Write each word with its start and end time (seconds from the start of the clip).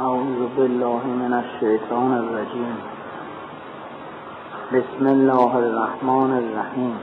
أعوذ 0.00 0.40
بالله 0.56 1.02
من 1.06 1.32
الشيطان 1.32 2.12
الرجيم. 2.12 2.76
بسم 4.72 5.06
الله 5.06 5.56
الرحمن 5.56 6.30
الرحیم. 6.38 6.96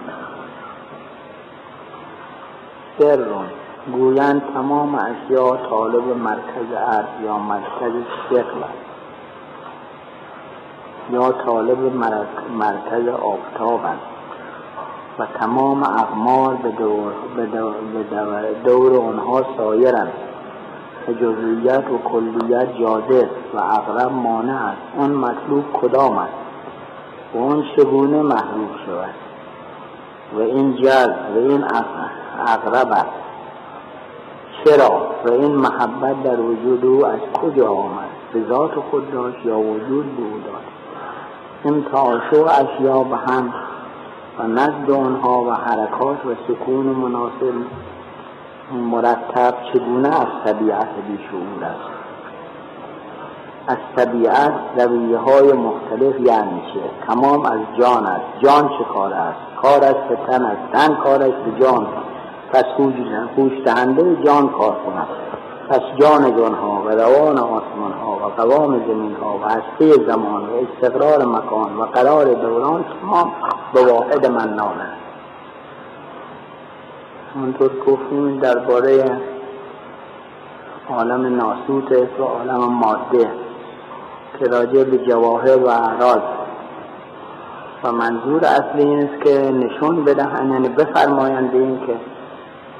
سر 2.97 3.27
گویند 3.91 4.41
تمام 4.53 4.95
اشیا 4.95 5.57
طالب 5.69 6.17
مرکز 6.17 6.73
عرض 6.73 7.23
یا 7.23 7.37
مرکز 7.37 7.93
شکل 8.29 8.61
یا 11.11 11.31
طالب 11.31 11.95
مرکز 12.53 13.07
آفتابند 13.07 13.99
و 15.19 15.25
تمام 15.39 15.83
اقمار 15.83 16.53
به 16.53 16.71
دور, 16.71 17.11
به 17.35 17.45
دور, 17.45 17.73
به 17.93 18.53
دور 18.63 18.99
آنها 19.07 19.43
سایرند 19.57 20.30
جزئیت 21.13 21.91
و 21.91 21.97
کلیت 21.97 22.77
جاده 22.79 23.29
و 23.53 23.57
اغرب 23.57 24.11
مانع 24.11 24.65
است 24.65 24.81
اون 24.97 25.11
مطلوب 25.11 25.63
کدام 25.73 26.17
است؟ 26.17 26.33
و 27.33 27.37
اون 27.37 27.63
چگونه 27.75 28.21
محروب 28.21 28.69
شود؟ 28.85 29.15
و 30.33 30.39
این 30.39 30.75
جز 30.75 31.07
و 31.35 31.37
این 31.37 31.63
اغرب 32.47 32.91
است. 32.91 33.21
چرا؟ 34.63 35.07
و 35.25 35.31
این 35.31 35.55
محبت 35.55 36.23
در 36.23 36.39
وجود 36.39 36.85
او 36.85 37.05
از 37.05 37.19
کجا 37.41 37.69
آمد؟ 37.69 38.09
به 38.33 38.43
ذات 38.49 38.71
خود 38.91 39.11
داشت 39.11 39.45
یا 39.45 39.59
وجود 39.59 40.17
به 40.17 40.23
او 40.23 40.39
داد 40.45 40.61
این 41.63 41.85
تعاشق 41.91 42.47
اشیا 42.47 43.03
به 43.03 43.17
هم 43.17 43.53
و 44.39 44.47
نزد 44.47 44.91
آنها 44.91 45.43
و 45.43 45.51
حرکات 45.51 46.25
و 46.25 46.35
سکون 46.47 46.85
مناسب 46.85 47.53
مرتب 48.73 49.53
چگونه 49.73 50.07
از 50.07 50.27
طبیعت 50.45 50.89
بیشعور 51.07 51.63
است 51.63 52.01
از 53.67 53.77
طبیعت 53.95 54.53
رویه 54.77 55.17
های 55.17 55.53
مختلف 55.53 56.19
یعنی 56.19 56.61
چه؟ 56.73 57.07
تمام 57.07 57.45
از 57.45 57.59
جان 57.79 58.05
است. 58.05 58.25
جان 58.39 58.67
چه 58.67 58.83
کار 58.93 59.13
است؟ 59.13 59.39
کار 59.61 59.83
است 59.83 60.07
به 60.09 60.15
تن 60.27 60.45
است. 60.45 60.71
تن 60.73 60.95
کار 60.95 61.23
است 61.23 61.37
به 61.45 61.65
جان. 61.65 61.87
پس 62.53 62.63
خوش 63.35 63.51
دهنده 63.65 64.15
جان 64.25 64.49
کار 64.49 64.75
کند. 64.85 65.07
پس 65.69 65.81
جان 65.99 66.37
جان 66.37 66.53
ها 66.53 66.81
و 66.85 66.89
روان 66.89 67.37
آسمان 67.37 67.91
ها 67.91 68.11
و 68.11 68.41
قوام 68.41 68.79
زمین 68.87 69.15
ها 69.21 69.37
و 69.37 69.45
هسته 69.45 70.05
زمان 70.07 70.43
و 70.43 70.53
استقرار 70.67 71.25
مکان 71.25 71.77
و 71.77 71.85
قرار 71.85 72.25
دوران 72.25 72.85
تمام 73.01 73.31
به 73.73 73.81
واحد 73.81 74.25
من 74.25 74.59
است. 74.59 75.10
همونطور 77.35 77.71
گفتیم 77.87 78.39
درباره 78.39 79.21
عالم 80.89 81.35
ناسوت 81.35 81.91
و 82.19 82.23
عالم 82.23 82.73
ماده 82.73 83.31
که 84.39 84.45
راجع 84.45 84.83
به 84.83 84.97
جواهر 84.97 85.57
و 85.57 85.67
اعراض 85.67 86.21
و 87.83 87.91
منظور 87.91 88.45
اصلی 88.45 88.83
این 88.83 88.99
است 88.99 89.23
که 89.23 89.51
نشون 89.51 90.03
بدهند 90.03 90.51
یعنی 90.51 90.69
بفرمایند 90.69 91.55
این 91.55 91.79
که 91.85 91.95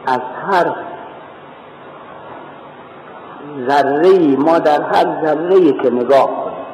از 0.05 0.21
هر 0.51 0.75
ذره 3.69 4.37
ما 4.37 4.59
در 4.59 4.81
هر 4.81 5.25
ذره 5.25 5.71
که 5.71 5.89
نگاه 5.89 6.27
کنیم 6.27 6.65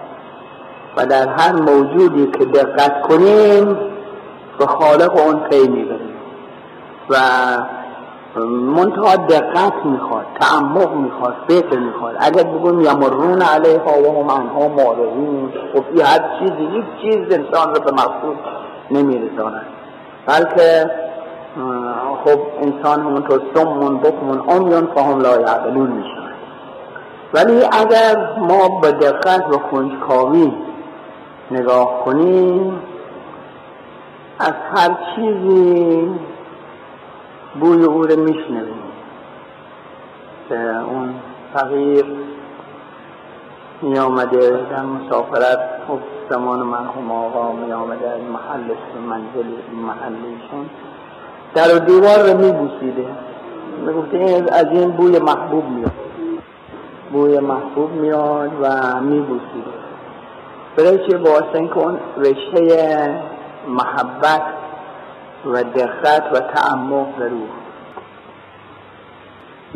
و 0.98 1.06
در 1.06 1.28
هر 1.28 1.54
موجودی 1.54 2.28
که 2.28 2.46
دقت 2.46 3.02
کنیم 3.02 3.78
به 4.60 4.66
خالق 4.66 5.26
اون 5.26 5.40
پی 5.40 5.68
می‌بریم. 5.68 6.17
و 7.10 7.18
منتها 8.46 9.16
دقت 9.16 9.86
می‌خواد 9.86 10.26
تعمق 10.40 10.94
می‌خواد 10.94 11.36
فکر 11.48 11.80
می‌خواد. 11.80 12.16
اگر 12.20 12.44
بگویم 12.44 12.82
یمرون 12.82 13.42
علیها 13.42 14.02
و 14.02 14.24
هم 14.24 14.30
انها 14.30 14.68
معرضون 14.68 15.54
خب 15.74 15.84
این 15.92 16.02
هر 16.02 16.40
چیزی 16.40 16.64
یک 16.64 16.86
چیز 17.02 17.40
انسان 17.40 17.76
رو 17.76 17.82
به 17.82 17.92
مقصود 17.92 18.38
نمیرساند. 18.92 19.66
بلکه 20.26 20.92
خب 22.26 22.40
انسان 22.62 23.00
همونطور 23.00 23.42
سمون 23.54 23.98
بکمون 23.98 24.44
امیون 24.50 24.88
فهم 24.96 25.20
لا 25.20 25.42
یعقلون 25.42 25.92
میشن 25.92 26.28
ولی 27.34 27.64
اگر 27.72 28.36
ما 28.40 28.80
به 28.82 28.92
دقت 28.92 29.48
و 29.50 29.58
کنجکاوی 29.58 30.54
نگاه 31.52 32.04
کنیم 32.06 32.80
از 34.40 34.54
هر 34.76 34.98
چیزی 35.16 36.10
بوی 37.60 37.84
او 37.84 38.04
رو 38.04 38.20
میشنویم. 38.20 38.84
که 40.50 40.56
اون 40.78 41.16
فقیر 41.54 42.06
می 43.82 44.00
آمده 44.00 44.50
در 44.70 44.84
مسافرت. 44.84 45.60
خب 45.88 46.00
زمان 46.30 46.60
مرحوم 46.60 47.12
آقا 47.12 47.52
می 47.52 47.72
آمده 47.72 48.10
از 48.10 48.22
محل 48.22 48.76
منزل 49.10 49.50
محلیشون 49.86 50.70
در 51.56 51.76
و 51.76 51.80
دیوار 51.80 52.32
رو 52.32 52.38
می 52.38 52.52
بوسیده 52.52 53.08
می 53.86 53.94
گفته 53.94 54.46
از 54.52 54.66
این 54.72 54.92
بوی 54.92 55.20
محبوب 55.20 55.70
میاد. 55.70 55.92
بوی 57.12 57.40
محبوب 57.40 57.92
میاد 57.92 58.52
و 58.62 59.02
می 59.02 59.20
بوسیده 59.20 59.78
برای 60.78 61.08
چه 61.08 61.18
باعث 61.18 61.56
اینکه 61.56 61.78
اون 61.78 62.00
رشته 62.18 63.22
محبت 63.68 64.42
و 65.54 65.64
دقت 65.64 66.24
و 66.34 66.40
تعمق 66.40 67.20
در 67.20 67.26
او 67.26 67.48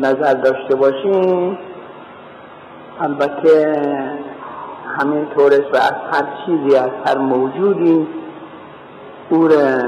نظر 0.00 0.34
داشته 0.34 0.74
باشیم 0.74 1.58
البته 3.00 3.82
همین 4.98 5.26
طورش 5.36 5.64
و 5.72 5.76
از 5.76 5.94
هر 6.12 6.26
چیزی 6.46 6.76
از 6.76 6.90
هر 7.06 7.18
موجودی 7.18 8.06
او 9.30 9.48
را 9.48 9.78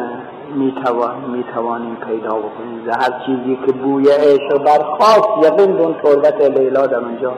می‌توانیم 1.26 1.96
پیدا 2.06 2.34
بکنیم. 2.34 2.88
و 2.88 2.92
هر 2.92 3.24
چیزی 3.26 3.58
که 3.66 3.72
بوی 3.72 4.08
عشق 4.08 4.64
برخواست 4.64 5.28
یقین 5.42 5.76
دون 5.76 5.94
تربت 6.02 6.40
لیلا 6.40 6.86
در 6.86 6.96
اونجا. 6.96 7.34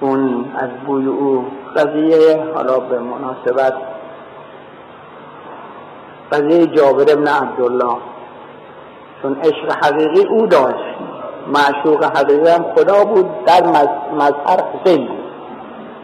اون 0.00 0.44
از 0.58 0.68
بوی 0.86 1.06
او 1.06 1.46
قضیه 1.76 2.44
حالا 2.54 2.80
به 2.80 2.98
مناسبت 2.98 3.74
قضیه 6.32 6.66
جابر 6.66 7.12
ابن 7.12 7.28
عبدالله. 7.28 7.96
چون 9.22 9.36
عشق 9.44 9.72
حقیقی 9.84 10.26
او 10.26 10.46
داشت. 10.46 10.96
معشوق 11.46 12.04
حقیقی 12.04 12.48
هم 12.48 12.64
خدا 12.76 13.04
بود. 13.04 13.44
در 13.46 13.66
مظهر 14.14 14.60
حسین 14.74 15.06
بود. 15.06 15.26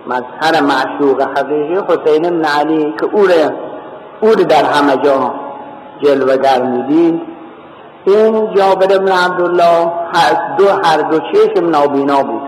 مظهر 0.06 0.60
معشوق 0.62 1.22
حقیقی 1.38 1.74
حسین 1.74 2.26
ابن 2.26 2.44
علی 2.44 2.94
که 3.00 3.06
او 3.12 3.26
او 4.20 4.34
در 4.34 4.64
همه 4.64 4.96
جا 4.96 5.34
جلوگر 6.02 6.62
می‌دید. 6.62 7.22
این 8.04 8.54
جابر 8.54 8.96
ابن 8.96 9.12
عبدالله 9.12 9.92
هر 10.14 10.56
دو 10.58 10.68
هر 10.68 10.96
دو 11.10 11.18
چشم 11.18 11.66
نابینا 11.66 12.22
بود. 12.22 12.42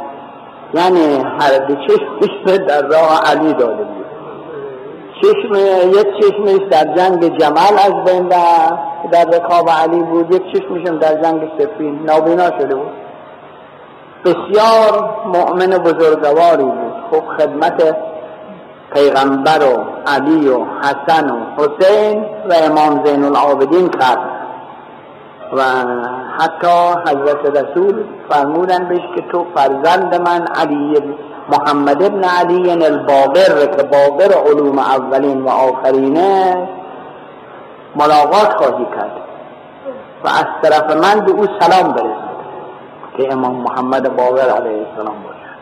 یعنی 0.75 1.25
هر 1.41 1.59
دو 1.69 1.75
چشمش 1.75 2.57
در 2.69 2.83
راه 2.83 3.21
علی 3.27 3.53
داده 3.53 3.85
بود. 3.85 4.04
چشم 5.23 5.55
یک 5.99 6.07
چشمش 6.21 6.61
در 6.71 6.95
جنگ 6.97 7.39
جمل 7.39 7.79
از 7.79 8.05
بین 8.05 8.29
در 9.11 9.25
رکاب 9.25 9.71
علی 9.71 10.03
بود 10.03 10.35
یک 10.35 10.43
چشمشم 10.53 10.99
در 10.99 11.23
جنگ 11.23 11.51
سفین. 11.59 12.03
نابینا 12.05 12.51
شده 12.61 12.75
بود. 12.75 12.93
بسیار 14.25 15.11
مؤمن 15.27 15.67
بزرگواری 15.67 16.65
بود. 16.65 16.95
خب 17.11 17.23
خدمت 17.39 17.97
پیغمبر 18.95 19.59
و 19.59 19.85
علی 20.07 20.49
و 20.49 20.65
حسن 20.83 21.31
و 21.31 21.39
حسین 21.57 22.25
و 22.51 22.55
امام 22.71 23.05
زین 23.05 23.25
العابدین 23.25 23.89
کرد. 23.89 24.31
و 25.53 25.63
حتی 26.39 27.01
حضرت 27.07 27.57
رسول 27.57 28.05
فرمودن 28.31 28.89
بهش 28.89 29.03
که 29.17 29.23
تو 29.33 29.47
فرزند 29.55 30.15
من 30.15 30.47
علی 30.47 31.01
محمد 31.49 32.03
ابن 32.03 32.25
علی 32.25 32.71
الباقر 32.71 33.67
که 33.77 33.83
باقر 33.83 34.35
علوم 34.51 34.79
اولین 34.79 35.43
و 35.43 35.49
آخرینه 35.49 36.69
ملاقات 37.97 38.55
خواهی 38.57 38.85
کرد. 38.85 39.21
و 40.25 40.29
از 40.29 40.47
طرف 40.63 40.97
من 40.97 41.25
به 41.25 41.33
او 41.33 41.47
سلام 41.61 41.93
برسید 41.93 42.35
که 43.17 43.33
امام 43.33 43.57
محمد 43.57 44.17
باقر 44.17 44.51
علیه 44.51 44.87
السلام 44.89 45.17
باشد 45.23 45.55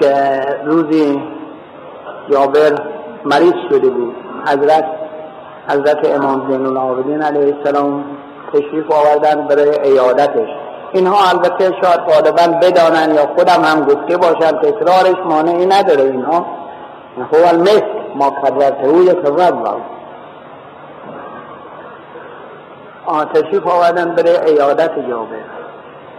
که 0.00 0.40
روزی 0.64 1.22
جابر 2.30 2.78
مریض 3.24 3.54
شده 3.70 3.90
بود. 3.90 4.14
حضرت 4.46 4.84
حضرت 5.68 6.14
امام 6.14 6.50
زین 6.50 6.66
العابدین 6.66 7.22
علیه 7.22 7.54
السلام 7.56 8.04
تشریف 8.52 8.90
آوردن 8.90 9.46
برای 9.46 9.80
ایادتش 9.80 10.48
اینها 10.92 11.28
البته 11.30 11.64
شاید 11.82 12.00
غالبا 12.00 12.58
بدانن 12.62 13.14
یا 13.14 13.26
خودم 13.36 13.64
هم 13.64 13.84
گفته 13.84 14.16
باشن 14.16 14.52
تکرارش 14.58 15.16
مانعی 15.24 15.66
نداره 15.66 16.02
اینها 16.02 16.46
هو 17.32 17.46
المثل 17.48 17.98
ما 18.14 18.30
کررته 18.30 18.86
او 18.86 19.02
یتوضا. 19.02 19.80
تشریف 23.34 23.66
آوردن 23.66 24.14
برای 24.14 24.36
ایادت 24.36 24.90
جابر 25.08 25.44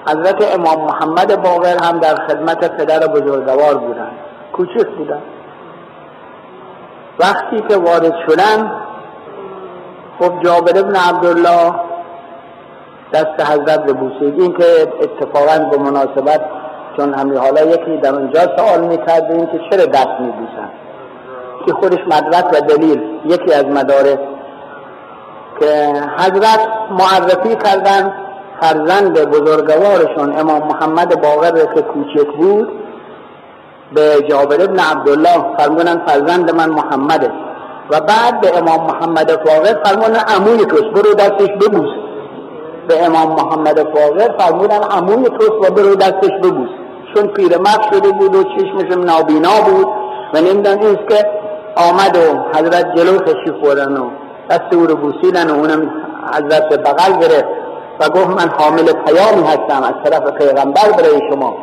حضرت 0.08 0.60
امام 0.60 0.86
محمد 0.86 1.42
باقر 1.42 1.78
هم 1.84 2.00
در 2.00 2.16
خدمت 2.16 2.78
پدر 2.78 3.08
بزرگوار 3.08 3.78
بودن. 3.78 4.12
کوچک 4.54 4.88
بودن. 4.98 5.22
وقتی 7.20 7.62
که 7.70 7.78
وارد 7.78 8.14
شدن 8.28 8.72
خب 10.20 10.44
جابر 10.44 10.80
ابن 10.80 10.96
عبدالله 10.96 11.89
دست 13.14 13.52
حضرت 13.52 13.84
ببوسید 13.84 14.42
این 14.42 14.54
که 14.54 14.88
اتفاقا 15.02 15.70
به 15.70 15.78
مناسبت 15.78 16.42
چون 16.98 17.14
همین 17.14 17.38
حالا 17.38 17.62
یکی 17.62 17.98
در 17.98 18.16
اونجا 18.16 18.40
سوال 18.58 18.82
می‌کرد 18.82 19.32
این 19.32 19.46
که 19.46 19.60
چرا 19.70 19.86
دست 19.86 20.20
میبوسن 20.20 20.70
که 21.66 21.74
خودش 21.74 22.00
مدرک 22.08 22.46
و 22.54 22.62
دلیل 22.62 23.02
یکی 23.26 23.54
از 23.54 23.66
مدارک 23.66 24.20
که 25.60 25.94
حضرت 26.18 26.60
معرفی 26.92 27.56
کردن 27.56 28.14
فرزند 28.62 29.14
بزرگوارشون 29.14 30.40
امام 30.40 30.68
محمد 30.68 31.22
باقر 31.22 31.52
که 31.76 31.82
کوچک 31.82 32.28
بود 32.38 32.68
به 33.96 34.28
جابر 34.30 34.64
ابن 34.64 34.80
عبدالله 34.80 35.58
فرمونن 35.58 36.02
فرزند 36.06 36.56
من 36.56 36.70
محمده. 36.70 37.32
و 37.90 38.00
بعد 38.02 38.42
به 38.42 38.58
امام 38.58 38.88
محمد 38.88 39.44
باقر 39.44 39.84
فرمونن 39.84 40.20
عموی 40.36 40.66
توست 40.66 40.84
برو 40.84 41.14
دستش 41.14 41.50
ببوس. 41.50 42.09
به 42.90 43.06
امام 43.06 43.32
محمد 43.32 43.94
باقر 43.94 44.38
فرمودن 44.38 44.84
عموی 44.84 45.30
توست 45.30 45.70
و 45.70 45.74
برو 45.74 45.96
دستش 45.96 46.32
ببوس. 46.44 46.70
چون 47.14 47.28
پیرمرد 47.28 47.82
شده 47.94 48.12
بود 48.12 48.36
و 48.36 48.44
چشمش 48.44 48.98
نابینا 48.98 49.62
بود 49.66 49.88
و 50.34 50.42
نمیدن 50.42 50.80
اینست 50.80 51.10
که 51.10 51.26
آمد 51.76 52.18
و 52.18 52.58
حضرت 52.58 52.96
جلو 52.96 53.18
تشریف 53.18 53.56
بردن 53.64 53.98
و 53.98 54.10
دست 54.50 54.74
او 54.74 54.86
رو 54.86 54.96
بوسیدن 54.96 55.50
و 55.50 55.54
اونم 55.54 55.92
حضرت 56.34 56.70
به 56.70 56.78
بغل 56.78 57.14
گرفت 57.20 57.48
و 58.00 58.10
گفت 58.10 58.28
من 58.28 58.50
حامل 58.58 58.84
پیامی 58.84 59.48
هستم 59.48 59.84
از 59.84 59.94
طرف 60.04 60.34
پیغمبر 60.34 60.92
برای 60.98 61.22
شما. 61.32 61.58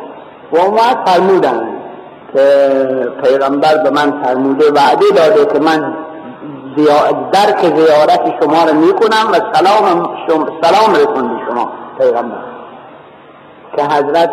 و 0.52 0.58
اومد 0.58 0.98
فرمودن 1.06 1.68
که 2.32 2.40
پیغمبر 3.24 3.76
به 3.84 3.90
من 3.90 4.22
فرموده 4.22 4.64
وعده 4.72 5.04
داده 5.16 5.52
که 5.52 5.58
من 5.58 5.94
درک 7.32 7.60
زیارت 7.60 8.34
شما 8.40 8.64
رو 8.64 8.74
می‌کنم 8.74 9.30
و 9.32 9.54
سلام 9.54 10.10
شما 10.28 10.46
سلام 10.62 10.94
رسون 10.94 11.40
شما 11.48 11.68
پیغمبر. 11.98 12.36
که 13.76 13.82
حضرت 13.84 14.30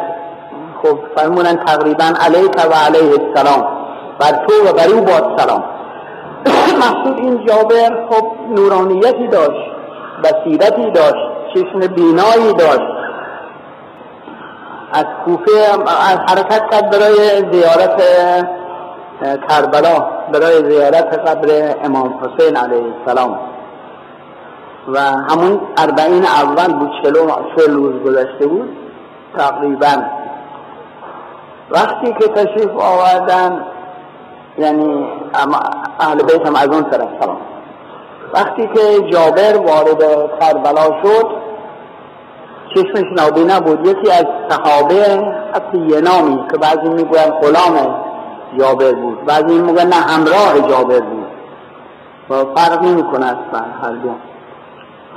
خب 0.84 1.00
فرمونن 1.16 1.56
تقریبا 1.66 2.14
علیک 2.26 2.56
و 2.58 2.74
علیه 2.86 3.12
السلام. 3.12 3.68
بر 4.20 4.46
تو 4.48 4.70
و 4.70 4.74
بر 4.74 4.88
او 4.88 5.02
باد 5.02 5.40
سلام. 5.40 5.64
محسود 6.82 7.18
این 7.18 7.46
جابر 7.46 8.08
خب 8.10 8.26
نورانیتی 8.50 9.28
داشت 9.28 9.72
بصیرتی 10.24 10.92
داشت 10.92 11.26
چشم 11.54 11.80
بینایی 11.80 12.54
داشت. 12.54 12.94
از 14.94 15.06
کوفه 15.26 15.52
از 16.12 16.18
حرکت 16.28 16.70
کرد 16.72 16.90
برای 16.90 17.52
زیارت 17.52 18.02
کربلا. 19.50 20.13
برای 20.32 20.72
زیارت 20.72 21.20
قبر 21.20 21.76
امام 21.84 22.20
حسین 22.22 22.58
علیه 22.58 22.84
السلام. 23.00 23.40
و 24.88 25.00
همون 25.00 25.62
اربعین 25.78 26.26
اول 26.26 26.74
بود 26.74 26.92
چلو 27.04 27.28
چل 27.58 27.74
روز 27.74 28.04
گذشته 28.04 28.48
بود 28.48 28.78
تقریبا. 29.38 30.04
وقتی 31.72 32.14
که 32.14 32.28
تشریف 32.28 32.72
آوردن 32.78 33.66
یعنی 34.58 35.08
اهل 36.00 36.24
بیت 36.24 36.48
هم 36.48 36.56
از 36.56 36.68
اون 36.68 36.84
طرف 36.84 37.08
سلام. 37.20 37.38
وقتی 38.34 38.68
که 38.68 39.12
جابر 39.12 39.58
وارد 39.58 40.30
کربلا 40.40 41.02
شد 41.04 41.28
چشمش 42.76 43.06
نابینا 43.18 43.60
بود. 43.60 43.88
یکی 43.88 44.12
از 44.12 44.26
صحابه 44.50 45.34
حتی 45.54 45.78
یه 45.78 46.02
نامی 46.02 46.48
که 46.52 46.58
بعضی 46.58 46.90
می‌گوین 46.90 47.30
غلام 47.42 48.03
جابر 48.60 48.92
بود. 48.92 49.26
بعضی 49.26 49.60
می‌گوین 49.60 49.88
نه 49.88 49.96
همراه 49.96 50.70
جابر 50.70 51.00
بود. 51.00 51.24
و 52.30 52.36
فرق 52.56 52.84
نمی 52.84 53.02
اصلا 53.02 53.66
هر 53.84 53.92
دو 53.92 54.10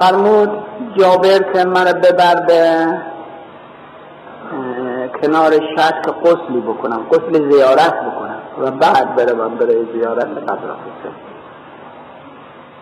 فرمود 0.01 0.51
جابر 0.97 1.53
که 1.53 1.65
من 1.65 1.85
ببر 1.85 2.41
به 2.47 2.87
کنار 5.23 5.53
شک 5.53 6.09
قسلی 6.25 6.61
بکنم 6.61 7.07
قسل 7.13 7.51
زیارت 7.51 7.95
بکنم 7.95 8.39
و 8.59 8.71
بعد 8.71 9.15
بروم 9.15 9.55
برای 9.55 9.87
زیارت 9.93 10.27
قبر 10.27 10.75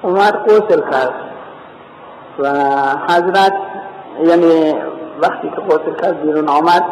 اومد 0.02 0.50
قسل 0.50 0.80
کرد 0.90 1.14
و 2.38 2.48
حضرت 3.08 3.54
یعنی 4.24 4.74
وقتی 5.22 5.50
که 5.50 5.60
قسل 5.60 5.94
کرد 6.02 6.22
بیرون 6.22 6.48
آمد 6.48 6.84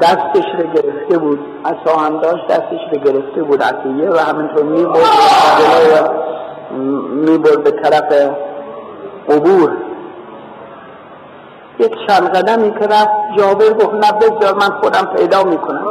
دستش 0.00 0.44
رو 0.58 0.64
گرفته 0.64 1.18
بود. 1.18 1.40
اصلا 1.64 1.98
هم 1.98 2.18
داشت 2.18 2.46
دستش 2.46 2.80
رو 2.92 2.98
گرفته 2.98 3.42
بود 3.42 3.62
عطیه 3.62 4.10
و 4.10 4.18
همینطور 4.18 4.62
می 4.62 4.84
برد 7.38 7.64
به 7.64 7.70
طرف 7.70 8.30
عبور 9.28 9.72
یک 11.78 11.92
چند 12.08 12.28
قدمی 12.28 12.70
که 12.70 12.86
رفت 12.86 13.10
جابر 13.38 13.72
گفت 13.72 13.94
نه 13.94 14.12
بذار 14.12 14.54
من 14.54 14.70
خودم 14.82 15.04
پیدا 15.16 15.42
می‌کنم. 15.42 15.86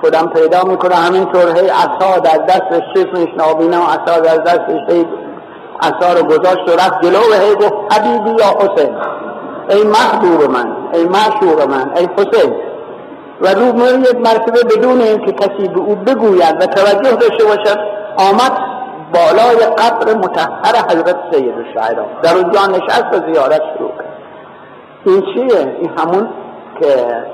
خودم 0.00 0.28
پیدا 0.28 0.64
می‌کنم. 0.64 0.96
همینطور 0.96 1.58
هی 1.58 1.68
عصا 1.68 2.18
در 2.18 2.38
دستش 2.38 2.82
چشمش 2.94 3.28
نابینا 3.36 3.78
عصا 3.78 4.20
در 4.20 4.36
دستش 4.36 4.80
هی 4.88 5.06
عصا 5.80 6.12
رو 6.12 6.22
گذاشت 6.22 6.68
و 6.68 6.72
رفت 6.72 7.02
جلو 7.02 7.18
و 7.18 7.34
هی 7.40 7.54
گفت 7.54 7.94
حبیبی 7.94 8.30
یا 8.30 8.46
حسین. 8.60 8.96
ای 9.70 9.84
محبوب 9.84 10.50
من 10.50 10.76
ای 10.92 11.04
معشوق 11.04 11.62
من 11.70 11.92
ای 11.96 12.08
حسین. 12.16 12.54
و 13.40 13.46
رو 13.48 14.00
یک 14.00 14.16
مرتبه 14.16 14.62
بدون 14.62 15.00
اینکه 15.00 15.32
کسی 15.32 15.68
به 15.68 15.80
او 15.80 15.94
بگوید 15.94 16.56
و 16.60 16.66
توجه 16.66 17.16
داشته 17.16 17.44
باشد 17.44 17.78
آمد 18.16 18.52
بالای 19.14 19.56
قبر 19.56 20.14
متحر 20.14 20.76
حضرت 20.90 21.16
سید 21.32 21.54
الشعرا 21.54 22.04
در 22.22 22.36
اونجا 22.36 22.66
نشست 22.66 23.06
و 23.12 23.32
زیارت 23.32 23.62
شروع 23.76 23.90
کرد. 23.98 24.18
این 25.04 25.22
چیه؟ 25.22 25.76
این 25.80 25.90
همون 25.98 26.28
که 26.80 27.24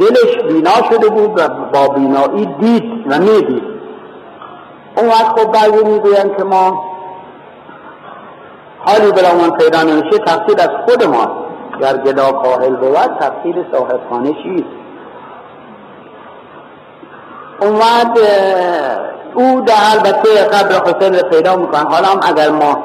دلش 0.00 0.36
بینا 0.48 0.90
شده 0.90 1.08
بود 1.08 1.40
و 1.40 1.48
با 1.72 1.94
بینایی 1.94 2.46
دید 2.46 3.06
و 3.06 3.18
می‌دید. 3.18 3.62
اون 4.96 5.08
وقت 5.08 5.40
خب 5.40 5.52
بعضی 5.52 5.84
می‌گوین 5.84 6.36
که 6.36 6.44
ما 6.44 6.84
حالی 8.86 9.12
برامون 9.12 9.50
پیدا 9.50 9.82
نمیشه 9.82 10.18
تقصیر 10.18 10.60
از 10.60 10.70
خود 10.86 11.04
ما. 11.04 11.43
گر 11.80 11.96
گدا 11.96 12.32
کاهل 12.32 12.76
بود 12.76 13.18
تقصیر 13.20 13.66
صاحب 13.72 14.00
خانه 14.10 14.32
چیست؟ 14.42 14.64
اومد 17.60 18.18
او 19.34 19.60
در 19.60 19.74
البته 19.92 20.44
قبر 20.44 20.90
حسین 20.90 21.14
رو 21.14 21.28
پیدا 21.28 21.56
می‌کنن 21.56 21.86
حالا 21.86 22.08
هم 22.08 22.20
اگر 22.22 22.50
ما 22.50 22.84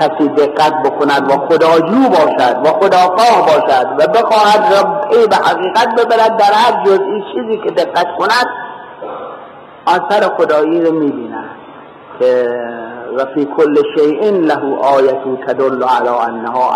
کسی 0.00 0.28
دقت 0.28 0.82
بکند 0.82 1.30
و 1.30 1.32
خداجو 1.32 2.08
باشد 2.08 2.56
و 2.64 2.68
خداخواه 2.68 3.46
باشد 3.46 3.86
و 3.98 4.06
بخواهد 4.06 4.74
ربعی 4.74 5.26
به 5.26 5.36
حقیقت 5.36 5.94
ببرد 5.94 6.36
در 6.36 6.52
هر 6.52 6.84
جزئی 6.84 7.24
چیزی 7.34 7.60
که 7.64 7.70
دقت 7.70 8.06
کند 8.18 8.46
آثر 9.86 10.28
خدایی 10.36 10.84
رو 10.84 10.92
می‌بیند 10.92 11.50
که 12.18 12.58
و 13.16 13.24
فی 13.34 13.44
کل 13.56 13.74
شیء 13.96 14.30
له 14.30 14.76
آیت 14.82 15.46
تدل 15.46 15.82
علی 15.82 16.08
انها 16.08 16.70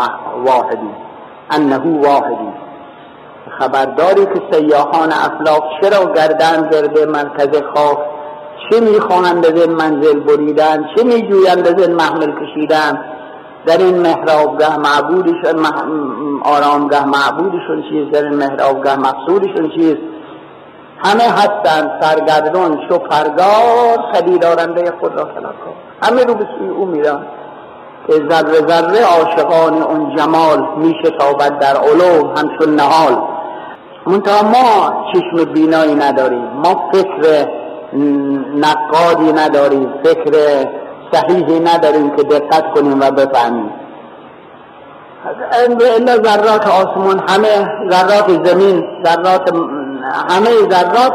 واحدی. 0.45 0.91
انه 1.51 1.79
واحدی. 1.79 2.53
خبرداری 3.59 4.27
که 4.27 4.43
سیاحان 4.53 5.12
افلاق 5.12 5.65
چرا 5.81 6.12
گردن 6.12 6.71
گرده 6.71 7.07
مرکز 7.07 7.62
خاک؟ 7.75 7.99
چه 8.71 8.81
می‌خواهند 8.81 9.47
از 9.47 9.53
این 9.53 9.73
منزل 9.73 10.21
بریدن؟ 10.21 10.85
چه 10.97 11.05
میجویند 11.05 11.69
از 11.69 11.87
این 11.87 11.97
محمل 11.97 12.33
کشیدن؟ 12.41 13.05
در 13.67 13.79
این 13.79 13.99
محرابگاه 13.99 14.79
معبودشون 14.79 15.67
آرامگاه 16.45 17.05
معبودشون 17.05 17.83
چیز 17.91 18.11
در 18.12 18.25
این 18.25 18.35
محرابگاه 18.35 18.97
مقصودشون 18.97 19.71
چیز؟ 19.71 19.97
همه 21.05 21.25
هستند 21.25 21.91
سرگردان 22.01 22.79
شفرگار 22.89 24.13
پدیدارنده 24.15 24.93
خود 25.01 25.19
را 25.19 25.25
کن. 25.25 25.43
همه 26.03 26.25
رو 26.25 26.35
به 26.35 26.47
سوی 26.59 26.69
او 26.69 26.87
میرن. 26.87 27.27
که 28.07 28.13
ذره 28.13 28.67
ذره 28.69 29.05
عاشقان 29.05 29.83
اون 29.83 30.17
جمال 30.17 30.67
میشه 30.77 31.11
تابد 31.19 31.59
در 31.59 31.77
علو 31.77 32.29
همچون 32.37 32.75
نهال. 32.75 33.19
منتها 34.07 34.49
ما 34.49 35.05
چشم 35.13 35.53
بینایی 35.53 35.95
نداریم. 35.95 36.45
ما 36.65 36.91
فکر 36.93 37.47
نقادی 38.57 39.33
نداریم 39.33 39.95
فکر 40.05 40.33
صحیحی 41.13 41.61
نداریم 41.61 42.17
که 42.17 42.23
دقت 42.23 42.75
کنیم 42.75 43.01
و 43.01 43.11
بفهمیم. 43.11 43.71
الا 45.97 46.17
ذرات 46.17 46.67
آسمان 46.67 47.23
همه 47.29 47.69
ذرات 47.91 48.47
زمین 48.47 48.85
ذرات 49.05 49.53
همه 50.05 50.51
ذرات 50.71 51.13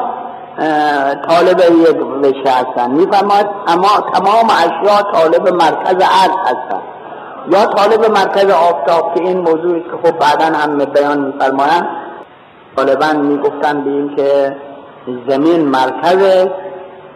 طالب 1.27 1.59
یک 1.59 1.97
وشه 2.21 2.51
هستن. 2.51 2.91
می‌فهمد 2.91 3.49
اما 3.67 4.11
تمام 4.13 4.49
اشیاء 4.49 5.01
طالب 5.13 5.49
مرکز 5.49 5.95
عرض 5.95 6.37
هستن. 6.45 6.81
یا 7.49 7.65
طالب 7.65 8.11
مرکز 8.11 8.51
آفتاب 8.51 9.15
که 9.15 9.21
این 9.21 9.37
موضوعی 9.37 9.81
که 9.81 9.89
خب 10.03 10.19
بعدا 10.19 10.57
هم 10.57 10.77
بیان 10.77 11.19
میفرمایند. 11.19 11.87
غالبا 12.77 13.13
می‌گفتن 13.13 13.83
به 13.83 13.89
این 13.89 14.15
که 14.15 14.55
زمین 15.29 15.65
مرکز 15.69 16.47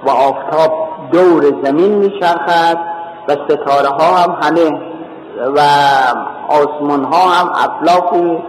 و 0.06 0.10
آفتاب 0.10 0.72
دور 1.12 1.44
زمین 1.64 1.92
میچرخد 1.92 2.78
و 3.28 3.32
ستاره 3.32 3.90
ها 3.90 4.16
هم 4.18 4.38
همه 4.42 4.80
و 5.56 5.60
آسمان 6.50 7.04
ها 7.04 7.30
هم 7.30 7.50
افلاکی 7.50 8.44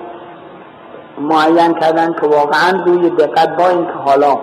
معین 1.19 1.75
کردن 1.75 2.13
که 2.13 2.27
واقعا 2.27 2.85
روی 2.87 3.11
دقت 3.11 3.57
با 3.57 3.69
این 3.69 3.87
که 3.87 3.93
حالا 3.93 4.39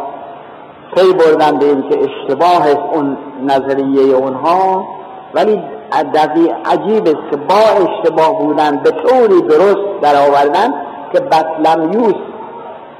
پی 0.95 1.13
بردن 1.13 1.59
به 1.59 1.89
که 1.89 1.99
اشتباه 1.99 2.61
است 2.61 2.93
اون 2.93 3.17
نظریه 3.43 4.15
اونها 4.15 4.85
ولی 5.33 5.63
دقیق 6.13 6.51
عجیب 6.65 7.07
است 7.07 7.31
که 7.31 7.37
با 7.37 7.55
اشتباه 7.55 8.39
بودن 8.39 8.77
به 8.77 8.91
طوری 8.91 9.41
درست 9.41 10.01
در 10.01 10.15
آوردن 10.15 10.73
که 11.13 11.19
بطلمیوس 11.19 12.15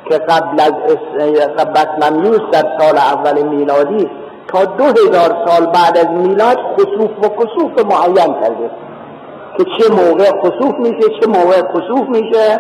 که 0.10 0.18
قبل 0.18 0.60
از 0.60 0.74
بطلمیوس 1.76 2.40
در 2.52 2.66
سال 2.80 2.98
اول 2.98 3.42
میلادی 3.42 4.10
تا 4.48 4.66
دو 4.66 4.84
هزار 4.84 5.48
سال 5.48 5.66
بعد 5.66 5.98
از 5.98 6.08
میلاد 6.08 6.58
خصوف 6.58 7.12
و 7.24 7.30
خصوف 7.30 7.86
معین 7.86 8.34
کرده. 8.34 8.72
که 9.58 9.64
چه 9.64 9.92
موقع 9.92 10.32
خصوف 10.42 10.76
میشه 10.80 11.10
چه 11.22 11.28
موقع 11.28 11.62
خصوف 11.62 12.10
میشه؟ 12.10 12.60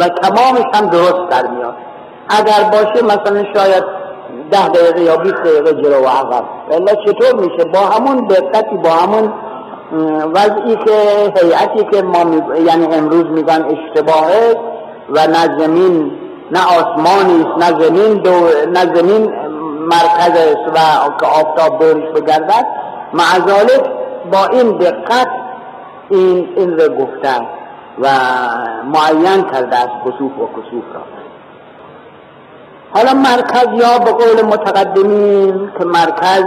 و 0.00 0.08
تمامش 0.08 0.64
هم 0.74 0.86
درست 0.86 1.28
در 1.30 1.46
میاد. 1.46 1.74
اگر 2.28 2.70
باشه 2.72 3.04
مثلا 3.04 3.44
شاید 3.54 3.84
ده 4.50 4.68
دقیقه 4.68 5.00
یا 5.00 5.16
20 5.16 5.34
دقیقه 5.34 5.82
جلو 5.82 6.04
و 6.04 6.08
عقب. 6.08 6.44
ولی 6.70 6.96
چطور 7.06 7.34
میشه؟ 7.40 7.64
با 7.64 7.78
همون 7.78 8.26
دقتی 8.26 8.76
با 8.76 8.90
همون 8.90 9.32
وضعی 10.34 10.76
که 10.76 10.92
هیئتی 11.42 11.84
که 11.92 12.02
ما 12.02 12.18
یعنی 12.66 12.94
امروز 12.94 13.24
میگن 13.24 13.64
اشتباهه 13.64 14.56
و 15.10 15.26
نه 15.26 15.58
زمین 15.58 16.12
نه 16.50 16.60
آسمانی 16.66 17.46
نه 17.58 17.82
زمین 17.82 18.14
دو 18.14 18.30
نه 18.72 18.94
زمین 18.94 19.32
مرکز 19.80 20.30
است 20.30 20.68
و 20.74 21.08
که 21.20 21.26
آفتاب 21.26 21.78
دورش 21.78 22.12
بگردد. 22.14 22.66
معذالک 23.12 23.84
با 24.32 24.46
این 24.46 24.78
دقت 24.78 25.28
این 26.10 26.48
این 26.56 26.78
رو 26.78 26.88
گفته. 26.88 27.63
و 27.98 28.08
معین 28.84 29.42
کرده 29.42 29.76
از 29.76 29.88
خصوف 30.04 30.38
و 30.38 30.46
خصوف 30.46 30.84
را. 30.94 31.00
حالا 32.94 33.14
مرکز 33.14 33.66
یا 33.72 33.98
به 33.98 34.12
قول 34.12 34.46
متقدمین 34.46 35.70
که 35.78 35.84
مرکز 35.84 36.44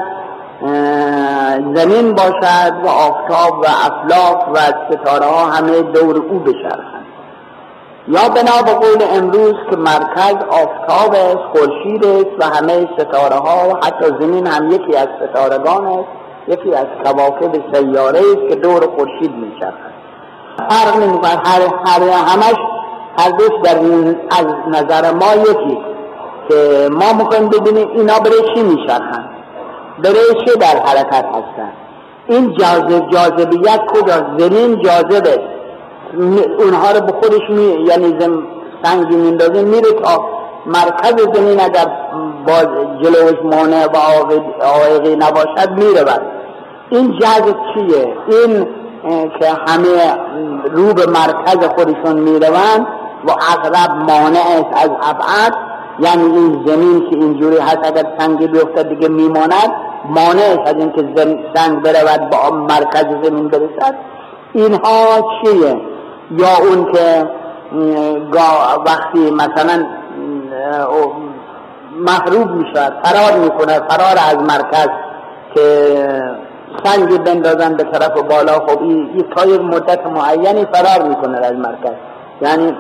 زمین 1.76 2.14
باشد 2.14 2.74
و 2.84 2.88
آفتاب 2.88 3.60
و 3.60 3.66
افلاک 3.66 4.50
و 4.54 4.58
ستاره 4.58 5.26
ها 5.26 5.46
همه 5.46 5.82
دور 5.82 6.16
او 6.16 6.40
بشرخند 6.40 7.06
یا 8.08 8.30
بنا 8.30 8.62
به 8.66 8.74
قول 8.74 9.04
امروز 9.18 9.56
که 9.70 9.76
مرکز 9.76 10.36
آفتاب 10.50 11.14
است 11.14 11.44
خورشید 11.54 12.06
است 12.06 12.36
و 12.40 12.56
همه 12.56 12.90
ستاره 12.98 13.36
ها 13.36 13.70
و 13.70 13.86
حتی 13.86 14.06
زمین 14.20 14.48
هم 14.48 14.72
یکی 14.72 14.98
از 14.98 15.08
ستارگان 15.30 15.88
است 15.88 16.08
یکی 16.48 16.76
از 16.76 16.86
کواکب 17.04 17.74
سیاره 17.74 18.20
است 18.20 18.50
که 18.50 18.56
دور 18.56 18.88
خورشید 18.96 19.36
میچرخد 19.36 19.98
فرق 20.70 20.98
نمی‌کنه. 20.98 21.42
هر 21.46 21.62
هر 21.86 22.02
همش 22.02 22.56
هر 23.18 23.30
دوش 23.30 23.50
در 23.64 23.78
از 24.40 24.46
نظر 24.68 25.12
ما 25.12 25.34
یکی 25.42 25.78
که 26.50 26.90
ما 26.92 27.14
می‌خوایم 27.14 27.50
ببینیم 27.50 27.90
اینا 27.96 28.20
برای 28.20 28.56
چی 28.56 28.64
میچرخن؟ 28.64 29.30
برای 30.04 30.46
چه 30.46 30.56
در 30.56 30.80
حرکت 30.86 31.26
هستن؟ 31.26 31.72
این 32.28 32.54
جاذب 32.54 33.10
جاذبیت 33.10 33.82
کجا؟ 33.86 34.14
زمین 34.38 34.82
جاذبه. 34.82 35.40
اونها 36.60 36.92
رو 36.92 37.02
به 37.02 37.12
خودش 37.12 37.50
می 37.50 37.86
یعنی 37.88 38.20
زم 38.20 38.44
سنگی 38.84 39.16
میندازه 39.16 39.64
میره 39.64 39.92
تا 40.04 40.26
مرکز 40.66 41.16
زمین 41.34 41.62
اگر 41.62 41.86
باز 42.48 42.68
جلوش 43.04 43.36
مانع 43.44 43.86
و 43.86 43.98
آقایقی 44.64 45.16
نباشد 45.16 45.72
میره 45.72 46.04
بر. 46.04 46.22
این 46.90 47.20
جذب 47.20 47.56
چیه؟ 47.74 48.14
این 48.28 48.68
که 49.40 49.50
همه 49.68 50.18
رو 50.72 50.94
به 50.94 51.06
مرکز 51.06 51.68
خودشون 51.76 52.20
می‌روند 52.20 52.88
و 53.28 53.32
اغرب 53.32 53.92
مانع 53.92 54.40
است 54.40 54.84
از 54.84 54.90
ابعد 55.02 55.54
یعنی 56.00 56.24
این 56.24 56.66
زمین 56.66 57.10
که 57.10 57.16
اینجوری 57.16 57.58
هست 57.58 57.80
اگر 57.84 58.04
سنگی 58.20 58.48
بیفتد 58.48 58.90
دیگه 58.90 59.08
میماند. 59.08 59.72
مانع 60.10 60.42
است 60.42 60.76
از 60.76 60.76
اینکه 60.76 61.02
سنگ 61.56 61.82
برود 61.82 62.30
با 62.30 62.58
مرکز 62.58 63.06
زمین 63.24 63.48
برسد. 63.48 63.96
اینها 64.54 65.06
چیه؟ 65.44 65.82
یا 66.32 66.48
اون 66.62 66.92
که 66.92 67.30
وقتی 68.86 69.32
مثلا 69.32 69.86
محروب 72.00 72.52
می‌شود 72.52 72.94
فرار 73.04 73.40
می‌کنه 73.40 73.74
فرار 73.74 74.18
از 74.30 74.38
مرکز 74.38 74.88
که 75.56 75.88
سنگی 76.84 77.18
بندازن 77.18 77.74
به 77.74 77.84
طرف 77.84 78.22
بالا. 78.22 78.54
خب 78.54 78.82
این 78.82 79.26
تا 79.36 79.46
یک 79.46 79.62
مدت 79.62 80.08
معینی 80.08 80.66
فرار 80.66 81.08
می‌کنه 81.08 81.38
از 81.38 81.54
مرکز. 81.54 81.96
یعنی 82.42 82.78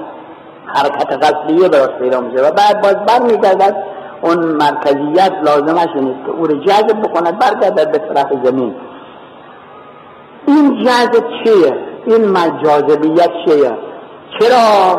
حرکت 0.66 1.24
قصدیه 1.24 1.70
براش 1.70 1.90
پیدا 2.00 2.22
میشه 2.22 2.44
و 2.44 2.52
بعد 2.52 2.82
باز 2.82 2.96
بر 2.96 3.20
میگردد 3.20 3.76
اون 4.22 4.38
مرکزیت 4.38 5.32
لازمش 5.44 5.90
نیست 5.96 6.26
که 6.26 6.32
او 6.32 6.48
رو 6.48 6.60
جذب 6.60 7.02
بکند 7.02 7.40
برگردد 7.40 7.92
به 7.92 7.98
طرف 7.98 8.28
زمین. 8.44 8.76
این 10.48 10.84
جذب 10.84 11.24
چیه؟ 11.44 11.74
این 12.06 12.34
جاذبیت 12.64 13.30
چیه؟ 13.46 13.72
چرا 14.40 14.98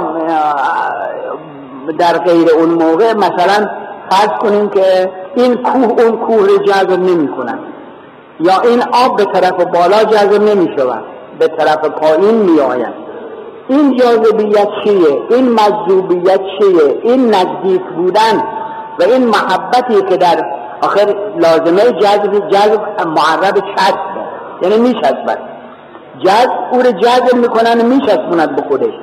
در 1.99 2.19
غیر 2.19 2.49
اون 2.59 2.69
موقع 2.69 3.15
مثلا 3.15 3.69
فرض 4.11 4.39
کنیم 4.41 4.69
که 4.69 5.11
این 5.35 5.57
کوه 5.57 6.03
اون 6.03 6.17
کوه 6.17 6.47
رو 6.47 6.59
جذب 6.59 6.91
نمی 6.91 7.29
کنن 7.29 7.59
یا 8.41 8.61
این 8.61 8.83
آب 9.07 9.17
به 9.17 9.25
طرف 9.25 9.65
بالا 9.65 10.05
جذب 10.05 10.43
نمی 10.43 10.69
شود 10.79 11.05
به 11.39 11.49
طرف 11.49 11.85
پایین 11.85 12.35
می 12.35 12.61
آید 12.61 13.09
این 13.69 13.97
جاذبیت 13.97 14.69
چیه؟ 14.85 15.23
این 15.31 15.53
مجذوبیت 15.53 16.41
چیه؟ 16.59 17.01
این 17.03 17.35
نزدیک 17.35 17.83
بودن 17.97 18.43
و 18.99 19.03
این 19.03 19.27
محبتی 19.27 20.03
که 20.09 20.17
در 20.17 20.45
آخر 20.83 21.15
لازمه 21.37 21.93
جذب 21.93 22.49
جذب 22.49 22.81
معرب 23.07 23.59
چسب 23.77 24.19
یعنی 24.63 24.79
میچسبد. 24.79 25.39
جذب 26.25 26.51
او 26.73 26.83
رو 26.83 26.93
جذب 26.93 27.35
می‌کنن 27.35 27.83
میچسبوند 27.83 28.57
به 28.57 28.63
خودش. 28.69 28.95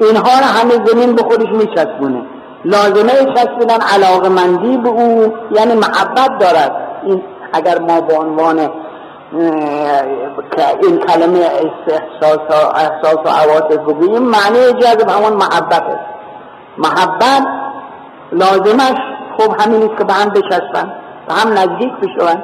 اینها 0.00 0.38
رو 0.38 0.44
همه 0.44 0.86
زمین 0.86 1.14
به 1.14 1.22
خودش 1.22 1.48
میچسبونه. 1.52 2.22
لازمه 2.64 3.12
چسبیدن 3.34 3.78
علاقه 3.94 4.28
مندی 4.28 4.76
به 4.76 4.88
او 4.88 5.32
یعنی 5.50 5.74
محبت 5.74 6.38
دارد. 6.40 6.72
این 7.06 7.22
اگر 7.52 7.78
ما 7.78 8.00
به 8.00 8.14
عنوان 8.14 8.70
این 10.82 10.98
کلمه 10.98 11.38
احساس 11.38 12.38
و, 12.50 12.52
احساس 12.76 13.16
و 13.24 13.28
عواطف 13.28 13.76
بگوییم 13.76 14.22
معنی 14.22 14.72
جذب 14.80 15.08
همون 15.08 15.32
محبت 15.32 15.82
است. 15.82 16.06
محبت 16.78 17.46
لازمش 18.32 18.98
خب 19.38 19.60
همین 19.60 19.82
است 19.82 19.98
که 19.98 20.04
به 20.04 20.12
هم 20.12 20.28
بچسبن 20.28 20.92
به 21.28 21.34
هم 21.34 21.52
نزدیک 21.52 21.92
بشون. 21.92 22.42